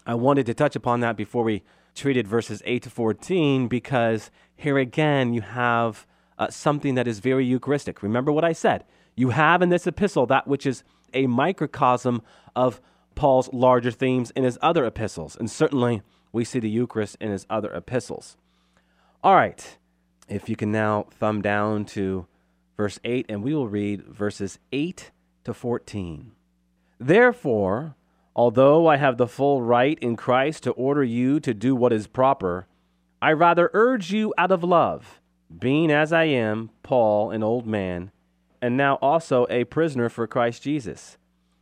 I 0.07 0.15
wanted 0.15 0.47
to 0.47 0.55
touch 0.55 0.77
upon 0.77 1.01
that 1.01 1.17
before 1.17 1.43
we 1.43 1.65
treated 1.93 2.29
verses 2.29 2.63
8 2.65 2.85
to 2.85 2.91
14 2.91 3.67
because 3.67 4.31
here 4.55 4.79
again 4.79 5.35
you 5.35 5.41
have 5.41 6.07
uh, 6.39 6.49
something 6.51 6.95
that 6.95 7.09
is 7.09 7.19
very 7.19 7.45
Eucharistic. 7.45 8.05
Remember 8.05 8.31
what 8.31 8.45
I 8.45 8.53
said. 8.53 8.85
You 9.17 9.31
have 9.31 9.63
in 9.63 9.69
this 9.69 9.85
epistle 9.85 10.27
that 10.27 10.47
which 10.47 10.65
is 10.65 10.85
a 11.13 11.27
microcosm 11.27 12.23
of 12.55 12.81
Paul's 13.17 13.53
larger 13.53 13.91
themes 13.91 14.31
in 14.37 14.45
his 14.45 14.57
other 14.63 14.85
epistles. 14.85 15.35
And 15.35 15.51
certainly 15.51 16.03
we 16.31 16.45
see 16.45 16.61
the 16.61 16.71
Eucharist 16.71 17.17
in 17.21 17.33
his 17.33 17.47
other 17.51 17.73
epistles. 17.75 18.37
All 19.25 19.35
right, 19.35 19.77
if 20.29 20.49
you 20.49 20.55
can 20.55 20.71
now 20.71 21.07
thumb 21.11 21.43
down 21.43 21.85
to 21.87 22.29
verse 22.77 23.01
8, 23.03 23.27
and 23.29 23.43
we 23.43 23.57
will 23.57 23.67
read 23.67 24.05
verses 24.05 24.61
8 24.71 25.11
to 25.43 25.53
14. 25.53 26.31
Therefore, 27.07 27.97
although 28.35 28.87
I 28.87 28.97
have 28.97 29.19
the 29.19 29.29
full 29.29 29.61
right 29.61 29.99
in 29.99 30.17
Christ 30.17 30.63
to 30.63 30.71
order 30.71 31.05
you 31.05 31.39
to 31.39 31.53
do 31.53 31.77
what 31.77 31.93
is 31.93 32.07
proper, 32.07 32.67
I 33.21 33.33
rather 33.33 33.71
urge 33.75 34.11
you 34.11 34.33
out 34.39 34.51
of 34.51 34.65
love, 34.65 35.21
being 35.59 35.91
as 35.91 36.15
I 36.15 36.25
am, 36.25 36.71
Paul, 36.83 37.31
an 37.31 37.43
old 37.43 37.67
man, 37.67 38.11
and 38.63 38.75
now 38.75 38.95
also 39.03 39.47
a 39.51 39.65
prisoner 39.65 40.09
for 40.09 40.27
Christ 40.27 40.63
Jesus. 40.63 41.19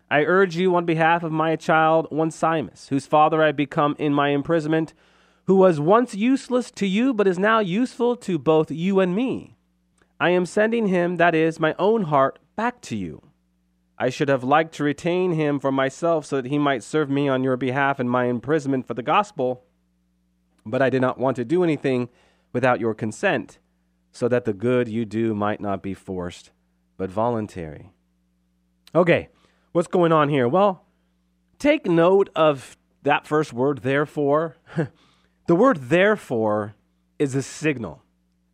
I 0.09 0.23
urge 0.23 0.55
you 0.55 0.77
on 0.77 0.85
behalf 0.85 1.25
of 1.25 1.33
my 1.33 1.57
child 1.57 2.07
Onesimus, 2.13 2.91
whose 2.91 3.09
father 3.09 3.43
I 3.43 3.51
become 3.51 3.97
in 3.99 4.15
my 4.15 4.29
imprisonment, 4.29 4.95
who 5.47 5.57
was 5.57 5.81
once 5.81 6.15
useless 6.15 6.71
to 6.71 6.87
you, 6.87 7.13
but 7.13 7.27
is 7.27 7.41
now 7.41 7.59
useful 7.59 8.15
to 8.15 8.39
both 8.39 8.71
you 8.71 9.01
and 9.01 9.13
me. 9.13 9.57
I 10.21 10.31
am 10.31 10.47
sending 10.47 10.87
him, 10.87 11.17
that 11.17 11.35
is, 11.35 11.59
my 11.59 11.75
own 11.81 12.03
heart, 12.03 12.39
back 12.55 12.81
to 12.83 12.97
you. 12.97 13.23
I 14.03 14.11
should 14.11 14.29
have 14.29 14.43
liked 14.43 14.75
to 14.75 14.83
retain 14.83 15.31
him 15.31 15.61
for 15.61 15.71
myself 15.71 16.27
so 16.27 16.41
that 16.41 16.51
he 16.51 16.59
might 16.59 16.83
serve 16.83 17.09
me 17.09 17.29
on 17.29 17.45
your 17.45 17.57
behalf 17.57 18.01
in 18.01 18.09
my 18.09 18.25
imprisonment 18.25 18.85
for 18.85 18.95
the 18.95 19.03
gospel, 19.03 19.63
but 20.67 20.83
I 20.83 20.91
did 20.91 21.01
not 21.01 21.19
want 21.19 21.37
to 21.37 21.45
do 21.45 21.63
anything 21.63 22.09
without 22.53 22.81
your 22.81 22.95
consent, 22.95 23.61
so 24.11 24.27
that 24.27 24.45
the 24.45 24.53
good 24.53 24.89
you 24.89 25.05
do 25.05 25.37
might 25.37 25.61
not 25.61 25.85
be 25.85 25.95
forced 25.95 26.51
but 26.97 27.11
voluntary. 27.11 27.93
Okay, 28.93 29.29
what's 29.71 29.87
going 29.87 30.11
on 30.11 30.29
here? 30.29 30.49
Well, 30.49 30.85
take 31.61 31.87
note 31.87 32.29
of 32.35 32.77
that 33.05 33.25
first 33.25 33.53
word, 33.53 33.83
therefore. 33.83 34.57
the 35.47 35.55
word 35.55 35.77
therefore 35.77 36.75
is 37.21 37.37
a 37.37 37.43
signal, 37.43 38.03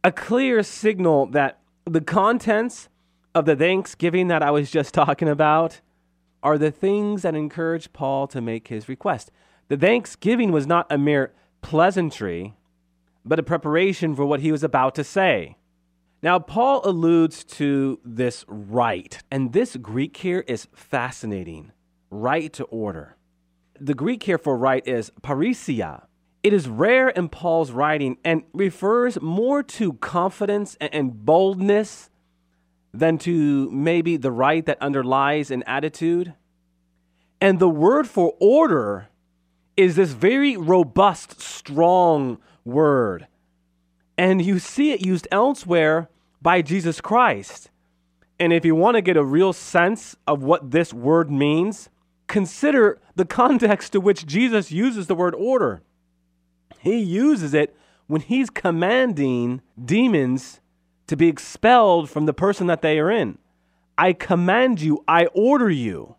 a 0.04 0.12
clear 0.12 0.62
signal 0.62 1.24
that 1.28 1.60
the 1.86 2.02
contents 2.02 2.90
of 3.38 3.44
the 3.44 3.56
thanksgiving 3.56 4.28
that 4.28 4.42
I 4.42 4.50
was 4.50 4.70
just 4.70 4.92
talking 5.00 5.28
about 5.28 5.80
are 6.42 6.58
the 6.58 6.70
things 6.70 7.22
that 7.22 7.34
encourage 7.34 7.92
Paul 7.92 8.26
to 8.28 8.40
make 8.40 8.68
his 8.68 8.88
request. 8.88 9.30
The 9.68 9.76
thanksgiving 9.76 10.52
was 10.52 10.66
not 10.66 10.86
a 10.90 10.98
mere 10.98 11.32
pleasantry, 11.62 12.54
but 13.24 13.38
a 13.38 13.42
preparation 13.42 14.14
for 14.14 14.24
what 14.24 14.40
he 14.40 14.52
was 14.52 14.62
about 14.62 14.94
to 14.96 15.04
say. 15.04 15.56
Now, 16.22 16.38
Paul 16.38 16.80
alludes 16.84 17.44
to 17.44 18.00
this 18.04 18.44
right, 18.48 19.20
and 19.30 19.52
this 19.52 19.76
Greek 19.76 20.16
here 20.16 20.44
is 20.48 20.66
fascinating 20.74 21.72
right 22.10 22.52
to 22.54 22.64
order. 22.64 23.16
The 23.78 23.94
Greek 23.94 24.24
here 24.24 24.38
for 24.38 24.56
right 24.56 24.86
is 24.86 25.12
parrhesia. 25.22 26.06
It 26.42 26.52
is 26.52 26.68
rare 26.68 27.08
in 27.08 27.28
Paul's 27.28 27.70
writing 27.70 28.16
and 28.24 28.42
refers 28.52 29.20
more 29.20 29.62
to 29.64 29.92
confidence 29.94 30.76
and 30.80 31.24
boldness 31.24 32.10
than 32.92 33.18
to 33.18 33.70
maybe 33.70 34.16
the 34.16 34.32
right 34.32 34.64
that 34.66 34.80
underlies 34.80 35.50
an 35.50 35.62
attitude. 35.64 36.34
And 37.40 37.58
the 37.58 37.68
word 37.68 38.08
for 38.08 38.34
order 38.40 39.08
is 39.76 39.96
this 39.96 40.10
very 40.10 40.56
robust, 40.56 41.40
strong 41.40 42.38
word. 42.64 43.26
And 44.16 44.44
you 44.44 44.58
see 44.58 44.90
it 44.90 45.06
used 45.06 45.28
elsewhere 45.30 46.08
by 46.42 46.62
Jesus 46.62 47.00
Christ. 47.00 47.70
And 48.40 48.52
if 48.52 48.64
you 48.64 48.74
want 48.74 48.96
to 48.96 49.02
get 49.02 49.16
a 49.16 49.24
real 49.24 49.52
sense 49.52 50.16
of 50.26 50.42
what 50.42 50.70
this 50.70 50.92
word 50.92 51.30
means, 51.30 51.88
consider 52.26 53.00
the 53.16 53.24
context 53.24 53.92
to 53.92 54.00
which 54.00 54.26
Jesus 54.26 54.70
uses 54.70 55.06
the 55.06 55.14
word 55.14 55.34
order. 55.34 55.82
He 56.80 56.98
uses 56.98 57.54
it 57.54 57.76
when 58.06 58.20
he's 58.20 58.50
commanding 58.50 59.60
demons 59.82 60.60
to 61.08 61.16
be 61.16 61.28
expelled 61.28 62.08
from 62.08 62.26
the 62.26 62.32
person 62.32 62.68
that 62.68 62.82
they 62.82 62.98
are 62.98 63.10
in. 63.10 63.38
I 63.96 64.12
command 64.12 64.80
you, 64.80 65.02
I 65.08 65.26
order 65.26 65.70
you, 65.70 66.14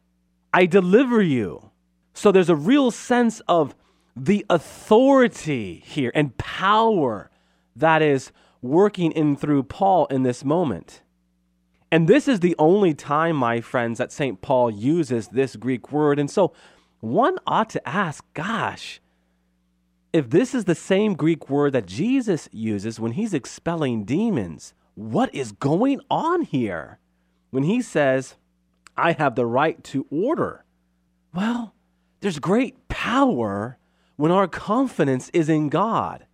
I 0.53 0.65
deliver 0.65 1.22
you. 1.22 1.72
So 2.13 2.31
there's 2.31 2.50
a 2.50 2.55
real 2.55 2.91
sense 2.91 3.39
of 3.48 3.74
the 4.15 4.46
authority 4.50 5.81
here 5.86 6.12
and 6.13 6.38
power 6.38 7.31
that 7.75 8.01
is 8.01 8.34
working 8.62 9.13
in 9.13 9.38
through 9.38 9.63
Paul 9.63 10.05
in 10.08 10.24
this 10.24 10.43
moment. 10.43 11.01
And 11.91 12.08
this 12.08 12.27
is 12.27 12.41
the 12.41 12.55
only 12.60 12.93
time, 12.93 13.36
my 13.36 13.62
friends, 13.62 13.98
that 13.98 14.12
St. 14.12 14.41
Paul 14.41 14.69
uses 14.69 15.29
this 15.29 15.55
Greek 15.55 15.91
word. 15.91 16.19
And 16.19 16.29
so 16.29 16.53
one 17.00 17.38
ought 17.48 17.69
to 17.69 17.88
ask, 17.88 18.24
gosh, 18.34 19.00
if 20.12 20.29
this 20.29 20.53
is 20.53 20.65
the 20.65 20.75
same 20.75 21.13
Greek 21.13 21.50
word 21.50 21.74
that 21.74 21.86
Jesus 21.86 22.50
uses 22.51 23.00
when 23.00 23.13
he's 23.13 23.34
expelling 23.34 24.03
demons, 24.03 24.74
what 25.00 25.34
is 25.34 25.51
going 25.51 26.01
on 26.10 26.41
here? 26.41 27.00
When 27.51 27.63
he 27.63 27.82
says, 27.82 28.36
I 28.96 29.13
have 29.13 29.36
the 29.36 29.46
right 29.46 29.84
to 29.86 30.06
order. 30.12 30.65
Well, 31.34 31.74
there's 32.20 32.39
great 32.39 32.88
power 32.89 33.77
when 34.18 34.32
our 34.32 34.48
confidence 34.48 35.29
is 35.29 35.50
in 35.50 35.70
God 35.70 36.25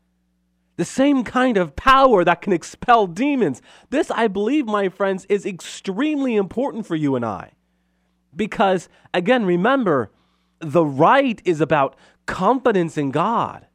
the 0.78 0.86
same 0.86 1.24
kind 1.24 1.58
of 1.58 1.76
power 1.76 2.24
that 2.24 2.42
can 2.42 2.54
expel 2.54 3.08
demons. 3.08 3.62
This, 3.90 4.12
I 4.12 4.28
believe, 4.28 4.66
my 4.66 4.90
friends, 4.90 5.26
is 5.30 5.46
extremely 5.46 6.36
important 6.36 6.86
for 6.86 6.96
you 6.96 7.16
and 7.16 7.24
I. 7.24 7.52
Because, 8.36 8.90
again, 9.14 9.46
remember, 9.46 10.12
the 10.60 10.86
right 10.86 11.42
is 11.46 11.62
about 11.62 11.96
confidence 12.26 12.98
in 12.98 13.12
God. 13.12 13.68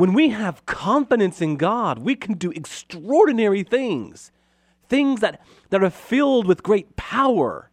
When 0.00 0.14
we 0.14 0.30
have 0.30 0.64
confidence 0.64 1.42
in 1.42 1.58
God, 1.58 1.98
we 1.98 2.14
can 2.14 2.38
do 2.38 2.50
extraordinary 2.52 3.62
things, 3.62 4.32
things 4.88 5.20
that, 5.20 5.42
that 5.68 5.84
are 5.84 5.90
filled 5.90 6.46
with 6.46 6.62
great 6.62 6.96
power. 6.96 7.70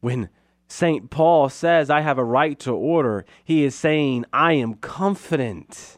When 0.00 0.28
St. 0.68 1.08
Paul 1.08 1.48
says, 1.48 1.88
I 1.88 2.02
have 2.02 2.18
a 2.18 2.22
right 2.22 2.58
to 2.58 2.72
order, 2.72 3.24
he 3.44 3.64
is 3.64 3.74
saying, 3.74 4.26
I 4.30 4.52
am 4.52 4.74
confident 4.74 5.96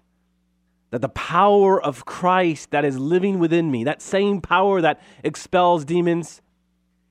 that 0.91 1.01
the 1.01 1.09
power 1.09 1.83
of 1.83 2.05
Christ 2.05 2.71
that 2.71 2.85
is 2.85 2.97
living 2.97 3.41
within 3.41 3.69
me, 3.69 3.83
that 3.83 4.01
same 4.01 4.41
power 4.41 4.81
that 4.81 5.01
expels 5.25 5.85
demons, 5.85 6.43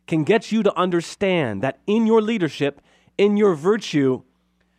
can 0.07 0.24
get 0.24 0.53
you 0.53 0.63
to 0.63 0.74
understand 0.79 1.62
that 1.62 1.79
in 1.88 2.07
your 2.07 2.21
leadership, 2.21 2.79
in 3.17 3.35
your 3.35 3.53
virtue, 3.53 4.24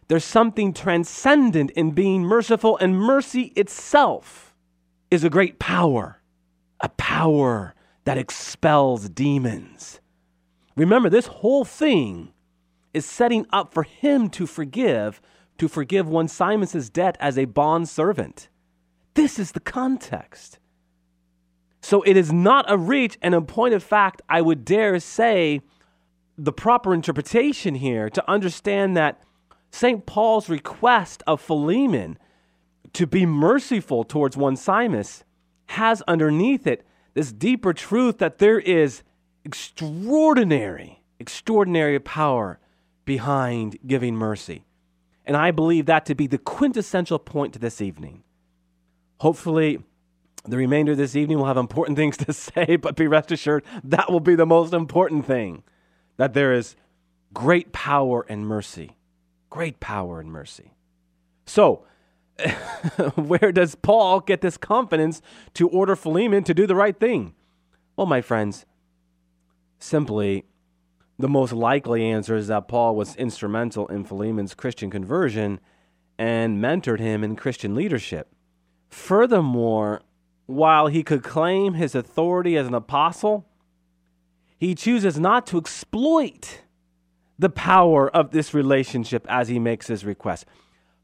there's 0.08 0.24
something 0.24 0.72
transcendent 0.72 1.70
in 1.72 1.90
being 1.90 2.22
merciful, 2.22 2.76
and 2.78 2.98
mercy 2.98 3.52
itself 3.56 4.54
is 5.10 5.24
a 5.24 5.30
great 5.30 5.58
power, 5.58 6.20
a 6.80 6.88
power 6.90 7.74
that 8.04 8.18
expels 8.18 9.08
demons. 9.08 10.00
Remember, 10.76 11.08
this 11.08 11.26
whole 11.26 11.64
thing 11.64 12.32
is 12.94 13.04
setting 13.04 13.46
up 13.50 13.74
for 13.74 13.82
him 13.82 14.30
to 14.30 14.46
forgive, 14.46 15.20
to 15.58 15.68
forgive 15.68 16.06
Onesimus's 16.06 16.88
debt 16.88 17.16
as 17.18 17.36
a 17.36 17.46
bond 17.46 17.88
servant. 17.88 18.48
This 19.14 19.38
is 19.38 19.52
the 19.52 19.60
context. 19.60 20.58
So 21.80 22.02
it 22.02 22.16
is 22.16 22.32
not 22.32 22.70
a 22.70 22.76
reach, 22.76 23.18
and 23.22 23.34
in 23.34 23.46
point 23.46 23.74
of 23.74 23.82
fact, 23.82 24.22
I 24.28 24.40
would 24.40 24.64
dare 24.64 25.00
say 25.00 25.62
the 26.38 26.52
proper 26.52 26.92
interpretation 26.92 27.74
here 27.76 28.10
to 28.10 28.30
understand 28.30 28.96
that 28.96 29.22
St. 29.76 30.06
Paul's 30.06 30.48
request 30.48 31.22
of 31.26 31.38
Philemon 31.38 32.16
to 32.94 33.06
be 33.06 33.26
merciful 33.26 34.04
towards 34.04 34.34
Onesimus 34.34 35.22
has 35.66 36.00
underneath 36.08 36.66
it 36.66 36.86
this 37.12 37.30
deeper 37.30 37.74
truth 37.74 38.16
that 38.16 38.38
there 38.38 38.58
is 38.58 39.02
extraordinary, 39.44 41.02
extraordinary 41.20 42.00
power 42.00 42.58
behind 43.04 43.76
giving 43.86 44.16
mercy. 44.16 44.64
And 45.26 45.36
I 45.36 45.50
believe 45.50 45.84
that 45.84 46.06
to 46.06 46.14
be 46.14 46.26
the 46.26 46.38
quintessential 46.38 47.18
point 47.18 47.52
to 47.52 47.58
this 47.58 47.82
evening. 47.82 48.22
Hopefully, 49.20 49.80
the 50.46 50.56
remainder 50.56 50.92
of 50.92 50.98
this 50.98 51.14
evening 51.14 51.36
will 51.36 51.44
have 51.44 51.58
important 51.58 51.98
things 51.98 52.16
to 52.16 52.32
say, 52.32 52.76
but 52.76 52.96
be 52.96 53.06
rest 53.06 53.30
assured 53.30 53.62
that 53.84 54.10
will 54.10 54.20
be 54.20 54.36
the 54.36 54.46
most 54.46 54.72
important 54.72 55.26
thing 55.26 55.64
that 56.16 56.32
there 56.32 56.54
is 56.54 56.76
great 57.34 57.72
power 57.72 58.24
and 58.26 58.46
mercy. 58.46 58.96
Great 59.50 59.80
power 59.80 60.20
and 60.20 60.30
mercy. 60.30 60.72
So, 61.46 61.84
where 63.14 63.52
does 63.52 63.74
Paul 63.74 64.20
get 64.20 64.40
this 64.40 64.56
confidence 64.56 65.22
to 65.54 65.68
order 65.68 65.96
Philemon 65.96 66.44
to 66.44 66.54
do 66.54 66.66
the 66.66 66.74
right 66.74 66.98
thing? 66.98 67.34
Well, 67.96 68.06
my 68.06 68.20
friends, 68.20 68.66
simply 69.78 70.44
the 71.18 71.28
most 71.28 71.52
likely 71.52 72.04
answer 72.04 72.36
is 72.36 72.48
that 72.48 72.68
Paul 72.68 72.94
was 72.94 73.16
instrumental 73.16 73.86
in 73.86 74.04
Philemon's 74.04 74.54
Christian 74.54 74.90
conversion 74.90 75.60
and 76.18 76.62
mentored 76.62 77.00
him 77.00 77.24
in 77.24 77.36
Christian 77.36 77.74
leadership. 77.74 78.28
Furthermore, 78.88 80.02
while 80.46 80.86
he 80.86 81.02
could 81.02 81.22
claim 81.22 81.74
his 81.74 81.94
authority 81.94 82.56
as 82.56 82.66
an 82.66 82.74
apostle, 82.74 83.46
he 84.58 84.74
chooses 84.74 85.18
not 85.18 85.46
to 85.48 85.58
exploit 85.58 86.62
the 87.38 87.50
power 87.50 88.08
of 88.08 88.30
this 88.30 88.54
relationship 88.54 89.26
as 89.28 89.48
he 89.48 89.58
makes 89.58 89.88
his 89.88 90.04
request. 90.04 90.46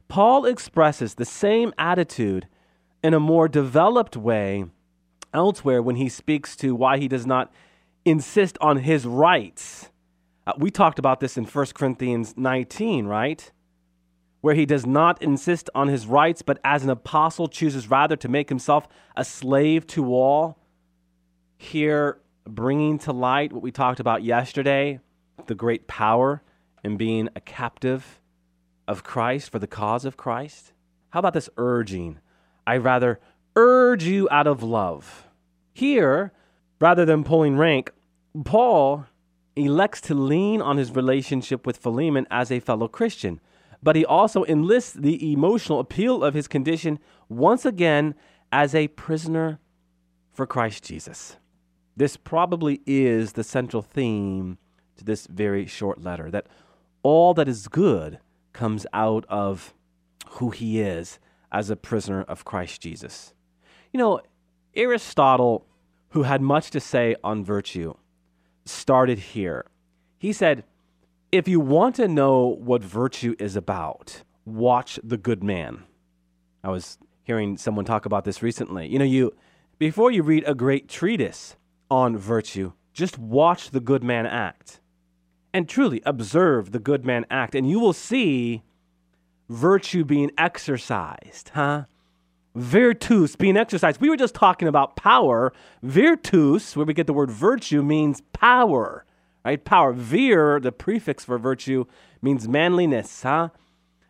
Paul 0.09 0.45
expresses 0.45 1.15
the 1.15 1.25
same 1.25 1.73
attitude 1.79 2.47
in 3.03 3.15
a 3.15 3.21
more 3.21 3.49
developed 3.49 4.17
way 4.17 4.65
elsewhere 5.35 5.83
when 5.83 5.97
he 5.97 6.09
speaks 6.09 6.57
to 6.57 6.75
why 6.75 6.99
he 6.99 7.09
does 7.09 7.27
not 7.27 7.53
insist 8.05 8.59
on 8.61 8.79
his 8.79 9.07
rights. 9.07 9.91
Uh, 10.47 10.53
we 10.59 10.71
talked 10.71 10.99
about 10.99 11.21
this 11.21 11.37
in 11.37 11.45
1 11.45 11.67
Corinthians 11.75 12.35
19, 12.37 13.07
right? 13.07 13.51
Where 14.41 14.55
he 14.55 14.67
does 14.67 14.85
not 14.85 15.23
insist 15.23 15.71
on 15.75 15.89
his 15.89 16.07
rights, 16.07 16.43
but 16.43 16.59
as 16.65 16.83
an 16.83 16.91
apostle 16.91 17.49
chooses 17.49 17.89
rather 17.89 18.17
to 18.17 18.29
make 18.29 18.49
himself 18.49 18.89
a 19.17 19.25
slave 19.25 19.87
to 19.89 20.13
all. 20.13 20.59
Here, 21.57 22.21
bringing 22.45 22.99
to 23.01 23.13
light 23.13 23.53
what 23.53 23.63
we 23.63 23.71
talked 23.71 24.01
about 24.01 24.25
yesterday 24.25 24.99
the 25.47 25.55
great 25.55 25.87
power 25.87 26.43
in 26.85 26.97
being 26.97 27.29
a 27.35 27.41
captive 27.41 28.21
of 28.89 29.05
Christ 29.05 29.51
for 29.51 29.59
the 29.59 29.67
cause 29.67 30.05
of 30.05 30.17
Christ? 30.17 30.73
How 31.11 31.21
about 31.21 31.35
this 31.35 31.51
urging? 31.57 32.19
I 32.67 32.77
rather 32.77 33.21
urge 33.57 34.05
you 34.05 34.29
out 34.31 34.47
of 34.47 34.63
love. 34.63 35.27
Here, 35.73 36.33
rather 36.81 37.05
than 37.05 37.25
pulling 37.25 37.57
rank, 37.57 37.91
Paul 38.45 39.07
elects 39.57 40.01
to 40.03 40.15
lean 40.15 40.63
on 40.63 40.77
his 40.77 40.91
relationship 40.91 41.67
with 41.67 41.77
Philemon 41.77 42.27
as 42.31 42.51
a 42.51 42.61
fellow 42.61 42.89
Christian, 42.89 43.41
but 43.83 43.97
he 43.97 44.05
also 44.05 44.45
enlists 44.45 44.93
the 44.93 45.33
emotional 45.33 45.81
appeal 45.81 46.25
of 46.25 46.35
his 46.35 46.49
condition 46.49 46.99
once 47.29 47.67
again 47.67 48.15
as 48.51 48.75
a 48.75 48.89
prisoner 48.89 49.59
for 50.33 50.47
Christ 50.47 50.85
Jesus. 50.85 51.37
This 51.97 52.17
probably 52.17 52.81
is 52.87 53.33
the 53.33 53.45
central 53.45 53.83
theme 53.83 54.59
to 54.97 55.05
this 55.05 55.27
very 55.27 55.67
short 55.67 56.03
letter 56.03 56.31
that 56.31 56.47
all 57.03 57.35
that 57.35 57.49
is 57.49 57.69
good 57.69 58.19
comes 58.53 58.87
out 58.93 59.25
of 59.29 59.75
who 60.31 60.51
he 60.51 60.81
is 60.81 61.19
as 61.51 61.71
a 61.71 61.77
prisoner 61.77 62.23
of 62.23 62.45
Christ 62.45 62.81
Jesus. 62.81 63.35
You 63.93 63.99
know, 63.99 64.21
Aristotle, 64.75 65.67
who 66.11 66.23
had 66.23 66.41
much 66.41 66.71
to 66.71 66.81
say 66.81 67.15
on 67.23 67.45
virtue, 67.45 67.95
started 68.65 69.19
here. 69.19 69.67
He 70.19 70.33
said, 70.33 70.65
If 71.31 71.49
you 71.49 71.61
want 71.61 71.97
to 71.97 72.09
know 72.09 72.47
what 72.47 72.83
virtue 72.83 73.35
is 73.39 73.57
about, 73.57 74.23
watch 74.45 74.99
The 75.03 75.17
Good 75.17 75.43
Man. 75.43 75.85
I 76.65 76.71
was 76.71 76.99
hearing 77.25 77.57
someone 77.57 77.85
talk 77.85 78.07
about 78.07 78.25
this 78.25 78.43
recently. 78.43 78.89
You 78.89 78.99
know, 78.99 79.05
you 79.05 79.35
before 79.79 80.11
you 80.11 80.23
read 80.23 80.45
a 80.47 80.55
great 80.55 80.89
treatise 80.89 81.57
on 81.91 82.17
virtue, 82.17 82.73
just 82.93 83.19
watch 83.19 83.71
the 83.71 83.81
good 83.81 84.05
man 84.05 84.27
act 84.27 84.81
and 85.53 85.69
truly 85.69 86.03
observe 86.05 86.73
the 86.73 86.79
good 86.79 87.05
man 87.05 87.27
act, 87.31 87.55
and 87.55 87.69
you 87.69 87.79
will 87.79 87.93
see 87.93 88.63
virtue 89.49 90.05
being 90.05 90.31
exercised, 90.39 91.51
huh? 91.51 91.85
Virtus 92.55 93.37
being 93.37 93.57
exercised. 93.57 94.01
We 94.01 94.11
were 94.11 94.17
just 94.17 94.35
talking 94.35 94.69
about 94.69 94.97
power. 94.97 95.53
Virtus, 95.83 96.77
where 96.77 96.85
we 96.85 96.93
get 96.93 97.07
the 97.07 97.13
word 97.13 97.31
virtue, 97.31 97.83
means 97.83 98.21
power, 98.33 99.07
right? 99.45 99.63
Power. 99.65 99.93
Vir, 99.93 100.61
the 100.61 100.73
prefix 100.73 101.25
for 101.25 101.39
virtue, 101.39 101.87
means 102.21 102.47
manliness, 102.47 103.23
huh? 103.23 103.49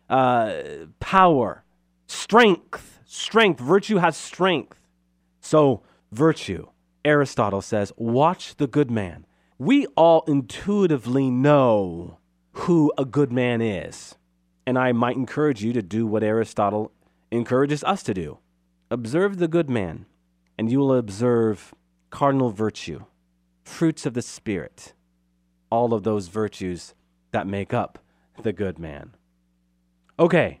Uh, 0.09 0.53
power, 0.99 1.63
strength, 2.07 2.99
strength. 3.05 3.59
Virtue 3.59 3.97
has 3.97 4.17
strength. 4.17 4.77
So, 5.39 5.81
virtue, 6.11 6.67
Aristotle 7.05 7.61
says, 7.61 7.93
watch 7.97 8.55
the 8.55 8.67
good 8.67 8.91
man 8.91 9.25
we 9.63 9.85
all 9.95 10.23
intuitively 10.27 11.29
know 11.29 12.17
who 12.51 12.91
a 12.97 13.05
good 13.05 13.31
man 13.31 13.61
is. 13.61 14.15
And 14.67 14.77
I 14.77 14.91
might 14.91 15.15
encourage 15.15 15.63
you 15.63 15.71
to 15.73 15.81
do 15.81 16.05
what 16.05 16.23
Aristotle 16.23 16.91
encourages 17.31 17.83
us 17.83 18.03
to 18.03 18.13
do 18.13 18.39
observe 18.91 19.37
the 19.37 19.47
good 19.47 19.69
man, 19.69 20.05
and 20.55 20.71
you 20.71 20.77
will 20.77 20.93
observe 20.93 21.73
cardinal 22.11 22.51
virtue, 22.51 23.03
fruits 23.63 24.05
of 24.05 24.13
the 24.13 24.21
Spirit, 24.21 24.93
all 25.71 25.95
of 25.95 26.03
those 26.03 26.27
virtues 26.27 26.93
that 27.31 27.47
make 27.47 27.73
up 27.73 27.97
the 28.43 28.53
good 28.53 28.77
man. 28.77 29.15
Okay, 30.19 30.59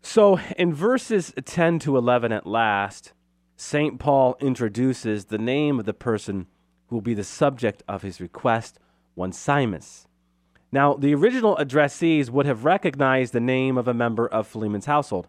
so 0.00 0.38
in 0.56 0.72
verses 0.72 1.34
10 1.44 1.80
to 1.80 1.98
11 1.98 2.32
at 2.32 2.46
last, 2.46 3.12
St. 3.56 3.98
Paul 3.98 4.38
introduces 4.40 5.26
the 5.26 5.38
name 5.38 5.78
of 5.78 5.84
the 5.84 5.92
person 5.92 6.46
who 6.88 6.96
will 6.96 7.02
be 7.02 7.14
the 7.14 7.24
subject 7.24 7.82
of 7.88 8.02
his 8.02 8.20
request, 8.20 8.78
Onesimus. 9.18 10.06
Now, 10.72 10.94
the 10.94 11.14
original 11.14 11.56
addressees 11.56 12.30
would 12.30 12.46
have 12.46 12.64
recognized 12.64 13.32
the 13.32 13.40
name 13.40 13.78
of 13.78 13.88
a 13.88 13.94
member 13.94 14.26
of 14.26 14.46
Philemon's 14.46 14.86
household. 14.86 15.28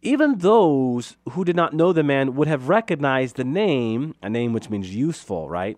Even 0.00 0.38
those 0.38 1.16
who 1.30 1.44
did 1.44 1.56
not 1.56 1.72
know 1.72 1.92
the 1.92 2.04
man 2.04 2.36
would 2.36 2.48
have 2.48 2.68
recognized 2.68 3.36
the 3.36 3.44
name, 3.44 4.14
a 4.22 4.30
name 4.30 4.52
which 4.52 4.70
means 4.70 4.94
useful, 4.94 5.48
right, 5.48 5.76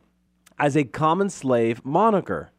as 0.58 0.76
a 0.76 0.84
common 0.84 1.30
slave 1.30 1.84
moniker. 1.84 2.50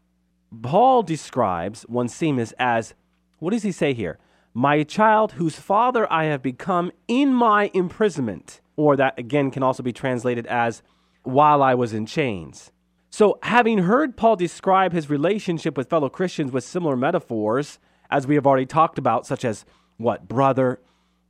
Paul 0.62 1.04
describes 1.04 1.84
one 1.84 2.06
Onesimus 2.06 2.52
as, 2.58 2.96
what 3.38 3.52
does 3.52 3.64
he 3.64 3.72
say 3.72 3.94
here? 3.94 4.18
My 4.54 4.84
child 4.84 5.34
whose 5.34 5.56
father 5.56 6.12
I 6.12 6.26
have 6.26 6.42
become 6.42 6.92
in 7.08 7.34
my 7.34 7.70
imprisonment. 7.74 8.60
Or 8.76 8.96
that 8.96 9.18
again 9.20 9.52
can 9.52 9.64
also 9.64 9.84
be 9.84 9.94
translated 9.94 10.48
as 10.48 10.82
while 11.24 11.62
I 11.62 11.76
was 11.76 11.94
in 11.94 12.06
chains. 12.06 12.72
So, 13.10 13.40
having 13.44 13.80
heard 13.80 14.16
Paul 14.16 14.38
describe 14.38 14.94
his 14.94 15.10
relationship 15.10 15.76
with 15.76 15.90
fellow 15.90 16.10
Christians 16.10 16.52
with 16.52 16.64
similar 16.64 16.96
metaphors, 16.96 17.78
as 18.10 18.26
we 18.26 18.36
have 18.36 18.48
already 18.48 18.66
talked 18.66 18.98
about, 18.98 19.26
such 19.26 19.44
as 19.44 19.66
what, 19.98 20.28
brother, 20.28 20.80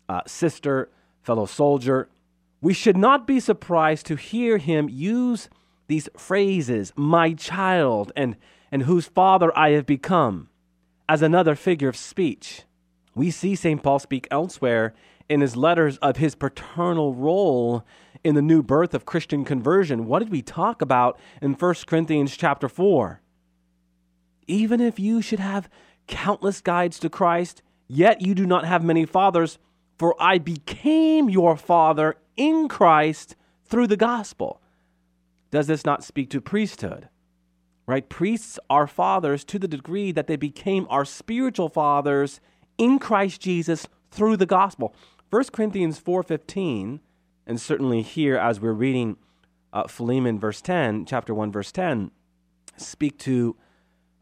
uh, 0.08 0.21
sister, 0.27 0.89
fellow 1.23 1.45
soldier, 1.45 2.10
we 2.62 2.73
should 2.73 2.97
not 2.97 3.25
be 3.25 3.39
surprised 3.39 4.06
to 4.06 4.15
hear 4.15 4.58
him 4.58 4.89
use 4.89 5.49
these 5.88 6.08
phrases, 6.15 6.93
my 6.95 7.34
child, 7.34 8.12
and, 8.15 8.38
and 8.71 8.84
whose 8.84 9.08
father 9.08 9.51
I 9.58 9.71
have 9.71 9.86
become, 9.86 10.49
as 11.10 11.21
another 11.21 11.56
figure 11.56 11.89
of 11.89 11.97
speech. 11.97 12.63
We 13.15 13.32
see 13.32 13.56
St. 13.56 13.82
Paul 13.82 13.99
speak 13.99 14.27
elsewhere 14.32 14.93
in 15.31 15.41
his 15.41 15.55
letters 15.55 15.97
of 15.97 16.17
his 16.17 16.35
paternal 16.35 17.13
role 17.13 17.83
in 18.23 18.35
the 18.35 18.41
new 18.41 18.61
birth 18.61 18.93
of 18.93 19.05
Christian 19.05 19.43
conversion. 19.43 20.05
What 20.05 20.19
did 20.19 20.29
we 20.29 20.41
talk 20.41 20.81
about 20.81 21.19
in 21.41 21.53
1 21.53 21.75
Corinthians 21.87 22.37
chapter 22.37 22.69
4? 22.69 23.21
even 24.51 24.81
if 24.81 24.99
you 24.99 25.21
should 25.21 25.39
have 25.39 25.69
countless 26.07 26.61
guides 26.61 26.99
to 26.99 27.09
Christ, 27.09 27.61
yet 27.87 28.21
you 28.21 28.35
do 28.35 28.45
not 28.45 28.65
have 28.65 28.83
many 28.83 29.05
fathers, 29.05 29.57
for 29.97 30.15
I 30.21 30.37
became 30.37 31.29
your 31.29 31.55
father 31.55 32.17
in 32.35 32.67
Christ 32.67 33.35
through 33.65 33.87
the 33.87 33.97
gospel. 33.97 34.61
Does 35.51 35.67
this 35.67 35.85
not 35.85 36.03
speak 36.03 36.29
to 36.31 36.41
priesthood? 36.41 37.07
Right? 37.87 38.07
Priests 38.07 38.59
are 38.69 38.87
fathers 38.87 39.43
to 39.45 39.59
the 39.59 39.67
degree 39.67 40.11
that 40.11 40.27
they 40.27 40.35
became 40.35 40.85
our 40.89 41.05
spiritual 41.05 41.69
fathers 41.69 42.39
in 42.77 42.99
Christ 42.99 43.41
Jesus 43.41 43.87
through 44.11 44.37
the 44.37 44.45
gospel. 44.45 44.93
1 45.31 45.45
Corinthians 45.53 45.97
4:15 45.97 46.99
and 47.47 47.61
certainly 47.61 48.01
here 48.01 48.35
as 48.35 48.59
we're 48.59 48.73
reading 48.73 49.15
uh, 49.71 49.87
Philemon 49.87 50.37
verse 50.37 50.61
10, 50.61 51.05
chapter 51.05 51.33
1 51.33 51.53
verse 51.53 51.71
10 51.71 52.11
speak 52.75 53.17
to 53.19 53.55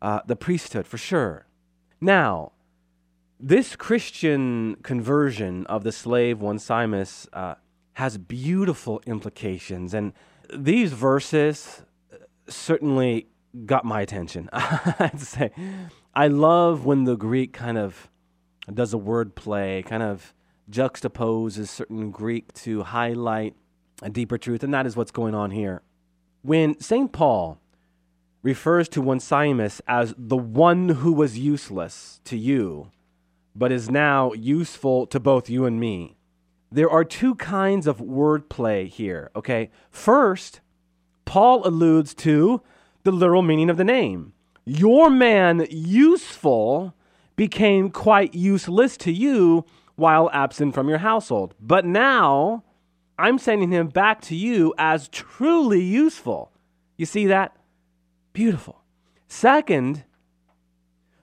uh, 0.03 0.19
the 0.27 0.35
priesthood 0.35 0.85
for 0.85 0.99
sure. 0.99 1.47
Now, 1.99 2.51
this 3.39 3.75
Christian 3.75 4.75
conversion 4.83 5.65
of 5.65 5.83
the 5.83 5.91
slave 5.91 6.43
Onesimus 6.43 7.27
uh, 7.33 7.55
has 7.93 8.19
beautiful 8.19 9.01
implications, 9.07 9.95
and 9.95 10.13
these 10.53 10.93
verses 10.93 11.81
certainly 12.47 13.29
got 13.65 13.83
my 13.83 14.01
attention. 14.01 14.47
I'd 14.53 15.19
say 15.19 15.51
I 16.13 16.27
love 16.27 16.85
when 16.85 17.05
the 17.05 17.15
Greek 17.15 17.51
kind 17.51 17.79
of 17.79 18.11
does 18.71 18.93
a 18.93 18.97
word 18.99 19.33
play, 19.35 19.83
kind 19.83 20.03
of 20.03 20.35
juxtaposes 20.69 21.67
certain 21.67 22.11
Greek 22.11 22.53
to 22.53 22.83
highlight 22.83 23.55
a 24.01 24.09
deeper 24.09 24.37
truth, 24.37 24.63
and 24.63 24.73
that 24.73 24.85
is 24.85 24.95
what's 24.95 25.11
going 25.11 25.35
on 25.35 25.51
here. 25.51 25.81
When 26.41 26.79
St. 26.79 27.11
Paul 27.11 27.59
refers 28.41 28.87
to 28.89 29.01
Onesimus 29.01 29.81
as 29.87 30.13
the 30.17 30.37
one 30.37 30.89
who 30.89 31.11
was 31.11 31.37
useless 31.37 32.21
to 32.25 32.37
you, 32.37 32.91
but 33.55 33.71
is 33.71 33.89
now 33.89 34.31
useful 34.33 35.05
to 35.07 35.19
both 35.19 35.49
you 35.49 35.65
and 35.65 35.79
me, 35.79 36.15
there 36.71 36.89
are 36.89 37.03
two 37.03 37.35
kinds 37.35 37.87
of 37.87 37.97
wordplay 37.97 38.87
here, 38.87 39.31
okay? 39.35 39.71
First, 39.89 40.61
Paul 41.25 41.67
alludes 41.67 42.13
to 42.15 42.61
the 43.03 43.11
literal 43.11 43.41
meaning 43.41 43.69
of 43.69 43.77
the 43.77 43.83
name. 43.83 44.33
Your 44.65 45.09
man, 45.09 45.65
useful, 45.69 46.93
became 47.35 47.89
quite 47.89 48.35
useless 48.35 48.97
to 48.97 49.11
you 49.11 49.65
while 49.99 50.29
absent 50.33 50.73
from 50.73 50.89
your 50.89 50.99
household. 50.99 51.53
But 51.59 51.85
now, 51.85 52.63
I'm 53.17 53.37
sending 53.37 53.71
him 53.71 53.89
back 53.89 54.21
to 54.21 54.35
you 54.35 54.73
as 54.77 55.09
truly 55.09 55.83
useful. 55.83 56.51
You 56.97 57.05
see 57.05 57.27
that? 57.27 57.55
Beautiful. 58.33 58.81
Second, 59.27 60.05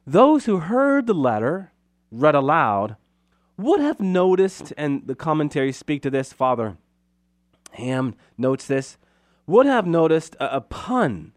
those 0.06 0.44
who 0.44 0.58
heard 0.58 1.06
the 1.06 1.14
letter 1.14 1.72
read 2.12 2.34
aloud 2.34 2.96
would 3.56 3.80
have 3.80 3.98
noticed, 3.98 4.72
and 4.76 5.06
the 5.06 5.14
commentaries 5.14 5.76
speak 5.76 6.02
to 6.02 6.10
this, 6.10 6.32
Father 6.32 6.76
Hamm 7.72 8.14
notes 8.36 8.66
this, 8.66 8.98
would 9.46 9.66
have 9.66 9.86
noticed 9.86 10.34
a, 10.36 10.56
a 10.56 10.60
pun 10.60 11.32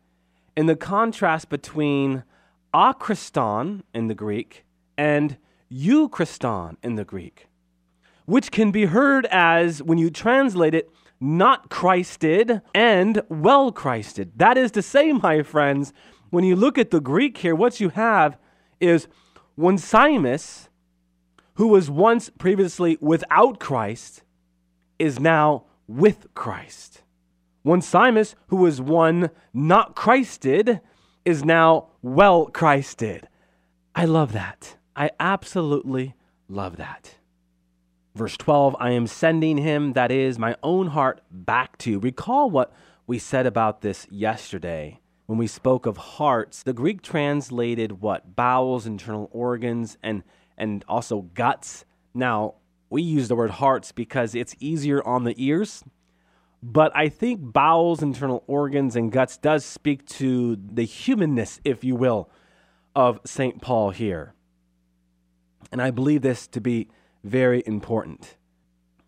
in 0.56 0.66
the 0.66 0.76
contrast 0.76 1.50
between 1.50 2.24
akriston 2.74 3.84
in 3.94 4.08
the 4.08 4.16
Greek 4.16 4.66
and 4.98 5.38
euchriston 5.72 6.76
in 6.84 6.96
the 6.96 7.06
Greek, 7.06 7.48
which 8.26 8.52
can 8.52 8.72
be 8.72 8.86
heard 8.86 9.26
as, 9.28 9.82
when 9.84 9.98
you 9.98 10.10
translate 10.10 10.74
it, 10.74 10.90
not 11.20 11.70
Christed 11.70 12.62
and 12.74 13.22
well 13.30 13.72
Christed. 13.72 14.32
That 14.36 14.58
is 14.58 14.72
to 14.72 14.82
say, 14.82 15.12
my 15.12 15.44
friends, 15.44 15.94
when 16.30 16.44
you 16.44 16.56
look 16.56 16.78
at 16.78 16.92
the 16.92 17.02
Greek 17.02 17.38
here, 17.38 17.56
what 17.56 17.80
you 17.80 17.90
have 17.90 18.38
is 18.80 19.08
Onesimus, 19.58 20.70
who 21.56 21.68
was 21.68 21.90
once 21.90 22.30
previously 22.30 22.98
without 23.02 23.60
Christ, 23.60 24.24
is 24.98 25.20
now 25.20 25.66
with 25.88 26.28
Christ. 26.34 27.04
Onesimus, 27.66 28.36
who 28.48 28.58
was 28.58 28.80
one 28.80 29.30
not 29.54 29.96
Christed, 29.96 30.80
is 31.26 31.44
now 31.44 31.90
well 32.02 32.46
Christed. 32.46 33.28
I 33.94 34.06
love 34.06 34.32
that. 34.32 34.78
I 35.00 35.12
absolutely 35.18 36.14
love 36.50 36.76
that. 36.76 37.16
Verse 38.16 38.36
12, 38.36 38.76
I 38.82 38.92
am 38.92 39.08
sending 39.08 39.58
him, 39.58 39.94
that 39.94 40.12
is, 40.12 40.38
my 40.38 40.58
own 40.62 40.88
heart, 40.88 41.22
back 41.32 41.78
to 41.78 41.92
you. 41.92 42.00
Recall 42.00 42.50
what 42.50 42.74
we 43.08 43.18
said 43.18 43.46
about 43.46 43.80
this 43.80 44.06
yesterday 44.12 45.00
when 45.26 45.40
we 45.40 45.48
spoke 45.48 45.86
of 45.86 45.96
hearts. 45.96 46.64
The 46.64 46.74
Greek 46.74 47.02
translated 47.02 48.02
what? 48.02 48.36
Bowels, 48.36 48.86
internal 48.86 49.30
organs, 49.32 49.98
and, 50.04 50.22
and 50.58 50.84
also 50.90 51.22
guts. 51.34 51.86
Now, 52.14 52.56
we 52.90 53.02
use 53.02 53.30
the 53.30 53.36
word 53.36 53.52
hearts 53.52 53.94
because 53.94 54.36
it's 54.36 54.54
easier 54.60 55.02
on 55.08 55.24
the 55.24 55.36
ears. 55.38 55.82
But 56.62 56.92
I 56.94 57.08
think 57.08 57.54
bowels, 57.54 58.04
internal 58.04 58.44
organs, 58.48 58.98
and 58.98 59.14
guts 59.14 59.38
does 59.38 59.64
speak 59.64 60.06
to 60.08 60.58
the 60.58 60.84
humanness, 60.84 61.62
if 61.64 61.86
you 61.86 61.96
will, 61.96 62.30
of 62.94 63.22
St. 63.24 63.62
Paul 63.62 63.92
here. 63.92 64.34
And 65.72 65.82
I 65.82 65.92
believe 65.92 66.22
this 66.22 66.48
to 66.48 66.62
be 66.62 66.88
very 67.24 67.64
important. 67.66 68.36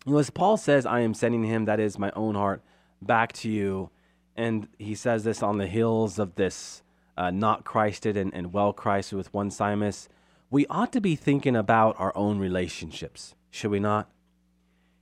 You 0.06 0.12
know, 0.12 0.18
as 0.18 0.30
Paul 0.30 0.56
says, 0.56 0.86
I 0.86 1.00
am 1.00 1.14
sending 1.14 1.44
him, 1.44 1.64
that 1.64 1.80
is 1.80 1.98
my 1.98 2.10
own 2.14 2.34
heart, 2.34 2.62
back 3.00 3.32
to 3.34 3.50
you. 3.50 3.90
And 4.36 4.68
he 4.78 4.94
says 4.94 5.24
this 5.24 5.42
on 5.42 5.58
the 5.58 5.66
hills 5.66 6.18
of 6.18 6.34
this 6.34 6.82
uh, 7.16 7.30
not 7.30 7.64
Christed 7.64 8.16
and, 8.16 8.32
and 8.34 8.52
well 8.52 8.72
Christed 8.72 9.16
with 9.16 9.32
one 9.34 9.46
Onesimus. 9.46 10.08
We 10.50 10.66
ought 10.68 10.92
to 10.92 11.00
be 11.00 11.16
thinking 11.16 11.56
about 11.56 11.96
our 11.98 12.16
own 12.16 12.38
relationships, 12.38 13.34
should 13.50 13.70
we 13.70 13.80
not? 13.80 14.10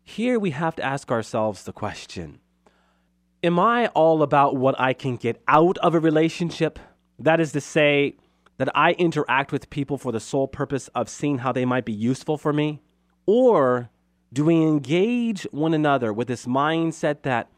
Here 0.03 0.39
we 0.39 0.51
have 0.51 0.77
to 0.77 0.83
ask 0.83 1.11
ourselves 1.11 1.65
the 1.65 1.73
question 1.73 2.41
Am 3.43 3.59
I 3.59 3.87
all 3.89 4.23
about 4.23 4.57
what 4.57 4.79
I 4.79 4.93
can 4.93 5.17
get 5.17 5.43
out 5.49 5.79
of 5.79 5.95
a 5.95 6.01
relationship? 6.01 6.79
That 7.19 7.41
is 7.41 7.53
to 7.53 7.61
say, 7.61 8.17
that 8.61 8.69
I 8.75 8.93
interact 8.93 9.53
with 9.53 9.71
people 9.71 9.97
for 9.97 10.13
the 10.13 10.21
sole 10.21 10.47
purpose 10.47 10.89
of 10.89 11.09
seeing 11.09 11.39
how 11.39 11.51
they 11.51 11.65
might 11.65 11.87
be 11.87 11.95
useful 11.95 12.37
for 12.37 12.53
me? 12.53 12.83
Or 13.25 13.89
do 14.35 14.45
we 14.45 14.57
engage 14.57 15.45
one 15.45 15.73
another 15.73 16.13
with 16.13 16.29
this 16.29 16.45
mindset 16.45 17.23
that 17.23 17.49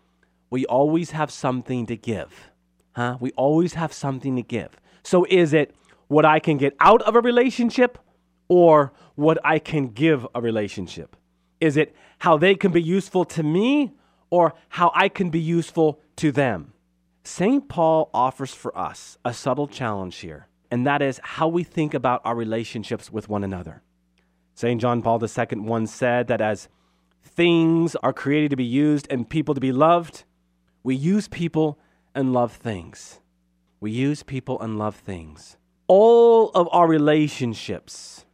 we 0.48 0.64
always 0.66 1.10
have 1.10 1.32
something 1.32 1.86
to 1.86 1.96
give? 1.96 2.52
Huh? 2.92 3.16
We 3.18 3.32
always 3.32 3.74
have 3.74 3.92
something 3.92 4.36
to 4.36 4.42
give. 4.42 4.80
So 5.02 5.26
is 5.28 5.52
it 5.52 5.74
what 6.06 6.24
I 6.24 6.38
can 6.38 6.56
get 6.56 6.76
out 6.78 7.02
of 7.02 7.16
a 7.16 7.20
relationship 7.20 7.98
or 8.46 8.92
what 9.16 9.38
I 9.44 9.58
can 9.58 9.88
give 9.88 10.24
a 10.36 10.40
relationship? 10.40 11.16
Is 11.60 11.76
it 11.76 11.96
how 12.18 12.38
they 12.38 12.54
can 12.54 12.70
be 12.70 12.80
useful 12.80 13.24
to 13.24 13.42
me 13.42 13.90
or 14.30 14.54
how 14.68 14.92
I 14.94 15.08
can 15.08 15.30
be 15.30 15.40
useful 15.40 16.00
to 16.18 16.30
them? 16.30 16.74
St. 17.24 17.68
Paul 17.68 18.08
offers 18.14 18.54
for 18.54 18.76
us 18.78 19.18
a 19.24 19.34
subtle 19.34 19.66
challenge 19.66 20.18
here, 20.18 20.46
and 20.72 20.86
that 20.86 21.02
is 21.02 21.20
how 21.22 21.48
we 21.48 21.64
think 21.64 21.92
about 21.92 22.22
our 22.24 22.34
relationships 22.34 23.12
with 23.12 23.28
one 23.28 23.44
another. 23.44 23.82
St. 24.54 24.80
John 24.80 25.02
Paul 25.02 25.22
II 25.22 25.58
once 25.58 25.92
said 25.92 26.28
that 26.28 26.40
as 26.40 26.70
things 27.22 27.94
are 27.96 28.14
created 28.14 28.48
to 28.52 28.56
be 28.56 28.64
used 28.64 29.06
and 29.10 29.28
people 29.28 29.54
to 29.54 29.60
be 29.60 29.70
loved, 29.70 30.24
we 30.82 30.94
use 30.94 31.28
people 31.28 31.78
and 32.14 32.32
love 32.32 32.52
things. 32.52 33.20
We 33.80 33.90
use 33.90 34.22
people 34.22 34.58
and 34.62 34.78
love 34.78 34.96
things. 34.96 35.58
All 35.88 36.48
of 36.54 36.70
our 36.72 36.88
relationships 36.88 38.24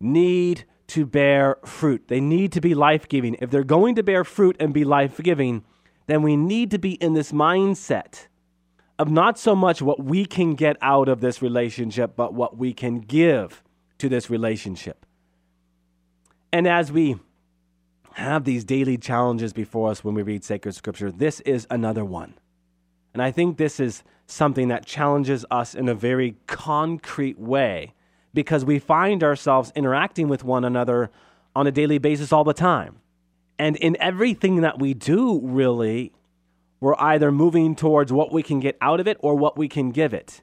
need 0.00 0.64
to 0.86 1.04
bear 1.04 1.58
fruit. 1.66 2.08
They 2.08 2.20
need 2.20 2.52
to 2.52 2.62
be 2.62 2.74
life 2.74 3.08
giving. 3.08 3.36
If 3.42 3.50
they're 3.50 3.62
going 3.62 3.96
to 3.96 4.02
bear 4.02 4.24
fruit 4.24 4.56
and 4.58 4.72
be 4.72 4.84
life 4.84 5.18
giving, 5.18 5.64
then 6.06 6.22
we 6.22 6.34
need 6.34 6.70
to 6.70 6.78
be 6.78 6.92
in 6.92 7.12
this 7.12 7.30
mindset 7.30 8.28
of 9.02 9.10
not 9.10 9.36
so 9.36 9.56
much 9.56 9.82
what 9.82 10.02
we 10.02 10.24
can 10.24 10.54
get 10.54 10.76
out 10.80 11.08
of 11.08 11.20
this 11.20 11.42
relationship, 11.42 12.14
but 12.14 12.32
what 12.32 12.56
we 12.56 12.72
can 12.72 13.00
give 13.00 13.64
to 13.98 14.08
this 14.08 14.30
relationship. 14.30 15.04
And 16.52 16.68
as 16.68 16.92
we 16.92 17.16
have 18.14 18.44
these 18.44 18.62
daily 18.62 18.96
challenges 18.96 19.52
before 19.52 19.90
us 19.90 20.04
when 20.04 20.14
we 20.14 20.22
read 20.22 20.44
sacred 20.44 20.76
scripture, 20.76 21.10
this 21.10 21.40
is 21.40 21.66
another 21.68 22.04
one. 22.04 22.34
And 23.12 23.20
I 23.20 23.32
think 23.32 23.56
this 23.56 23.80
is 23.80 24.04
something 24.26 24.68
that 24.68 24.86
challenges 24.86 25.44
us 25.50 25.74
in 25.74 25.88
a 25.88 25.94
very 25.94 26.36
concrete 26.46 27.40
way 27.40 27.94
because 28.32 28.64
we 28.64 28.78
find 28.78 29.24
ourselves 29.24 29.72
interacting 29.74 30.28
with 30.28 30.44
one 30.44 30.64
another 30.64 31.10
on 31.56 31.66
a 31.66 31.72
daily 31.72 31.98
basis 31.98 32.32
all 32.32 32.44
the 32.44 32.54
time. 32.54 33.00
And 33.58 33.74
in 33.76 33.96
everything 33.98 34.60
that 34.60 34.78
we 34.78 34.94
do, 34.94 35.40
really, 35.42 36.12
we're 36.82 36.98
either 36.98 37.30
moving 37.30 37.76
towards 37.76 38.12
what 38.12 38.32
we 38.32 38.42
can 38.42 38.58
get 38.58 38.76
out 38.80 38.98
of 38.98 39.06
it 39.06 39.16
or 39.20 39.36
what 39.36 39.56
we 39.56 39.68
can 39.68 39.92
give 39.92 40.12
it, 40.12 40.42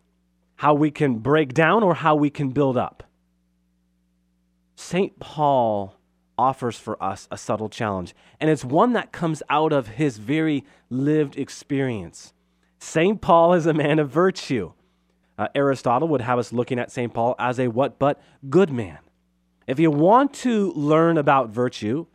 how 0.56 0.74
we 0.74 0.90
can 0.90 1.16
break 1.16 1.54
down 1.54 1.84
or 1.84 1.96
how 1.96 2.16
we 2.16 2.30
can 2.30 2.52
build 2.52 2.78
up. 2.78 3.04
St. 4.74 5.20
Paul 5.20 5.96
offers 6.38 6.80
for 6.80 7.02
us 7.04 7.28
a 7.30 7.38
subtle 7.38 7.68
challenge, 7.68 8.16
and 8.40 8.50
it's 8.50 8.64
one 8.64 8.94
that 8.94 9.12
comes 9.12 9.44
out 9.50 9.74
of 9.74 9.90
his 9.90 10.18
very 10.18 10.64
lived 10.90 11.38
experience. 11.38 12.34
St. 12.80 13.20
Paul 13.20 13.52
is 13.54 13.66
a 13.66 13.74
man 13.74 14.00
of 14.00 14.10
virtue. 14.10 14.72
Uh, 15.38 15.50
Aristotle 15.54 16.08
would 16.08 16.22
have 16.22 16.40
us 16.40 16.54
looking 16.54 16.80
at 16.80 16.90
St. 16.90 17.14
Paul 17.14 17.36
as 17.38 17.60
a 17.60 17.68
what 17.68 18.00
but 18.00 18.22
good 18.50 18.72
man. 18.72 19.00
If 19.68 19.78
you 19.78 19.92
want 19.92 20.34
to 20.36 20.72
learn 20.72 21.18
about 21.18 21.50
virtue, 21.50 22.06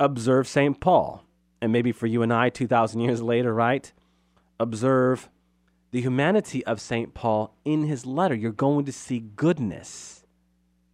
observe 0.00 0.48
St. 0.48 0.80
Paul. 0.80 1.24
And 1.60 1.72
maybe 1.72 1.92
for 1.92 2.06
you 2.06 2.22
and 2.22 2.32
I, 2.32 2.48
2,000 2.48 3.00
years 3.00 3.22
later, 3.22 3.52
right? 3.52 3.92
Observe 4.58 5.28
the 5.90 6.00
humanity 6.00 6.64
of 6.66 6.80
St. 6.80 7.14
Paul 7.14 7.54
in 7.64 7.84
his 7.84 8.06
letter. 8.06 8.34
You're 8.34 8.52
going 8.52 8.84
to 8.86 8.92
see 8.92 9.20
goodness. 9.20 10.24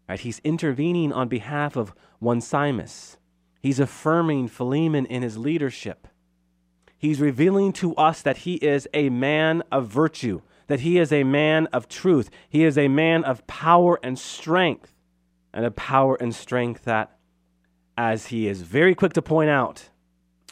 Right? 0.08 0.20
He's 0.20 0.40
intervening 0.40 1.12
on 1.12 1.28
behalf 1.28 1.76
of 1.76 1.92
Onesimus. 2.22 3.16
He's 3.60 3.80
affirming 3.80 4.48
Philemon 4.48 5.06
in 5.06 5.22
his 5.22 5.36
leadership. 5.36 6.08
He's 6.96 7.20
revealing 7.20 7.72
to 7.74 7.94
us 7.96 8.22
that 8.22 8.38
he 8.38 8.54
is 8.54 8.88
a 8.94 9.10
man 9.10 9.62
of 9.70 9.88
virtue, 9.88 10.40
that 10.66 10.80
he 10.80 10.98
is 10.98 11.12
a 11.12 11.24
man 11.24 11.66
of 11.72 11.88
truth. 11.88 12.30
He 12.48 12.64
is 12.64 12.78
a 12.78 12.88
man 12.88 13.22
of 13.24 13.46
power 13.46 13.98
and 14.02 14.18
strength, 14.18 14.94
and 15.52 15.64
a 15.64 15.70
power 15.70 16.16
and 16.16 16.34
strength 16.34 16.84
that, 16.84 17.18
as 17.98 18.28
he 18.28 18.48
is 18.48 18.62
very 18.62 18.94
quick 18.94 19.12
to 19.14 19.22
point 19.22 19.50
out, 19.50 19.90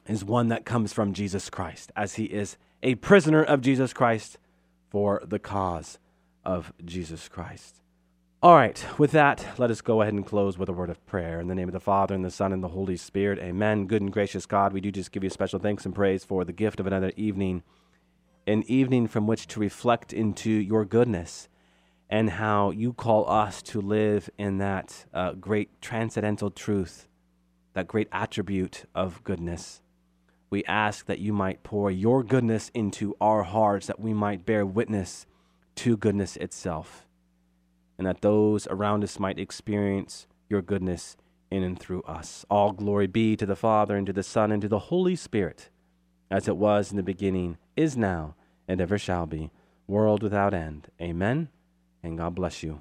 is 0.07 0.25
one 0.25 0.49
that 0.49 0.65
comes 0.65 0.93
from 0.93 1.13
Jesus 1.13 1.51
Christ, 1.51 1.91
as 1.97 2.15
he 2.15 2.25
is 2.25 2.57
a 2.83 2.97
prisoner 2.97 3.43
of 3.43 3.61
Jesus 3.61 3.93
Christ 3.93 4.39
for 4.91 5.23
the 5.25 5.39
cause 5.39 5.99
of 6.45 6.73
Jesus 6.85 7.29
Christ. 7.29 7.81
All 8.43 8.55
right, 8.55 8.85
with 8.99 9.13
that, 9.13 9.59
let 9.59 9.71
us 9.71 9.81
go 9.81 10.03
ahead 10.03 10.13
and 10.13 10.27
close 10.27 10.59
with 10.59 10.69
a 10.69 10.73
word 10.75 10.91
of 10.91 11.05
prayer. 11.07 11.41
In 11.41 11.49
the 11.49 11.55
name 11.55 11.69
of 11.69 11.73
the 11.73 11.81
Father, 11.81 12.15
and 12.15 12.23
the 12.23 12.31
Son, 12.31 12.53
and 12.53 12.63
the 12.63 12.69
Holy 12.69 12.97
Spirit, 12.99 13.39
amen. 13.39 13.87
Good 13.87 14.03
and 14.03 14.13
gracious 14.13 14.45
God, 14.45 14.75
we 14.75 14.83
do 14.83 14.93
just 14.93 15.13
give 15.13 15.25
you 15.25 15.31
special 15.31 15.59
thanks 15.59 15.87
and 15.87 15.95
praise 15.95 16.25
for 16.25 16.45
the 16.45 16.53
gift 16.53 16.79
of 16.79 16.87
another 16.87 17.11
evening, 17.17 17.63
an 18.47 18.63
evening 18.67 19.09
from 19.09 19.27
which 19.27 19.47
to 19.47 19.61
reflect 19.61 20.13
into 20.13 20.51
your 20.51 20.85
goodness 20.85 21.49
and 22.11 22.29
how 22.29 22.71
you 22.71 22.93
call 22.93 23.29
us 23.31 23.63
to 23.63 23.81
live 23.81 24.29
in 24.37 24.59
that 24.59 25.07
uh, 25.15 25.33
great 25.33 25.81
transcendental 25.81 26.51
truth, 26.51 27.09
that 27.73 27.89
great 27.89 28.09
attribute 28.13 28.85
of 28.95 29.25
goodness. 29.25 29.81
We 30.55 30.63
ask 30.67 31.07
that 31.07 31.19
you 31.19 31.33
might 31.33 31.65
pour 31.65 31.91
your 31.91 32.23
goodness 32.23 32.71
into 32.75 33.17
our 33.21 33.43
hearts, 33.43 33.89
that 33.89 33.99
we 33.99 34.15
might 34.15 34.47
bear 34.47 34.65
witness 34.65 35.27
to 35.75 35.97
goodness 35.97 36.37
itself 36.37 37.09
and 37.99 38.07
that 38.07 38.21
those 38.21 38.69
around 38.69 39.03
us 39.03 39.19
might 39.19 39.37
experience 39.37 40.29
your 40.49 40.63
goodness 40.63 41.17
in 41.51 41.65
and 41.65 41.77
through 41.77 42.03
us. 42.03 42.47
All 42.49 42.71
glory 42.71 43.09
be 43.09 43.35
to 43.35 43.45
the 43.45 43.57
Father, 43.57 43.97
and 43.97 44.07
to 44.07 44.13
the 44.13 44.23
Son, 44.23 44.53
and 44.53 44.63
to 44.63 44.69
the 44.69 44.79
Holy 44.79 45.17
Spirit, 45.17 45.71
as 46.31 46.47
it 46.47 46.57
was 46.57 46.93
in 46.93 46.97
the 46.97 47.03
beginning, 47.03 47.57
is 47.77 47.97
now, 47.97 48.37
and 48.69 48.81
ever 48.81 48.97
shall 48.97 49.27
be, 49.27 49.51
world 49.89 50.23
without 50.23 50.55
end. 50.55 50.87
Amen, 51.01 51.49
and 52.01 52.17
God 52.17 52.37
bless 52.37 52.63
you. 52.63 52.81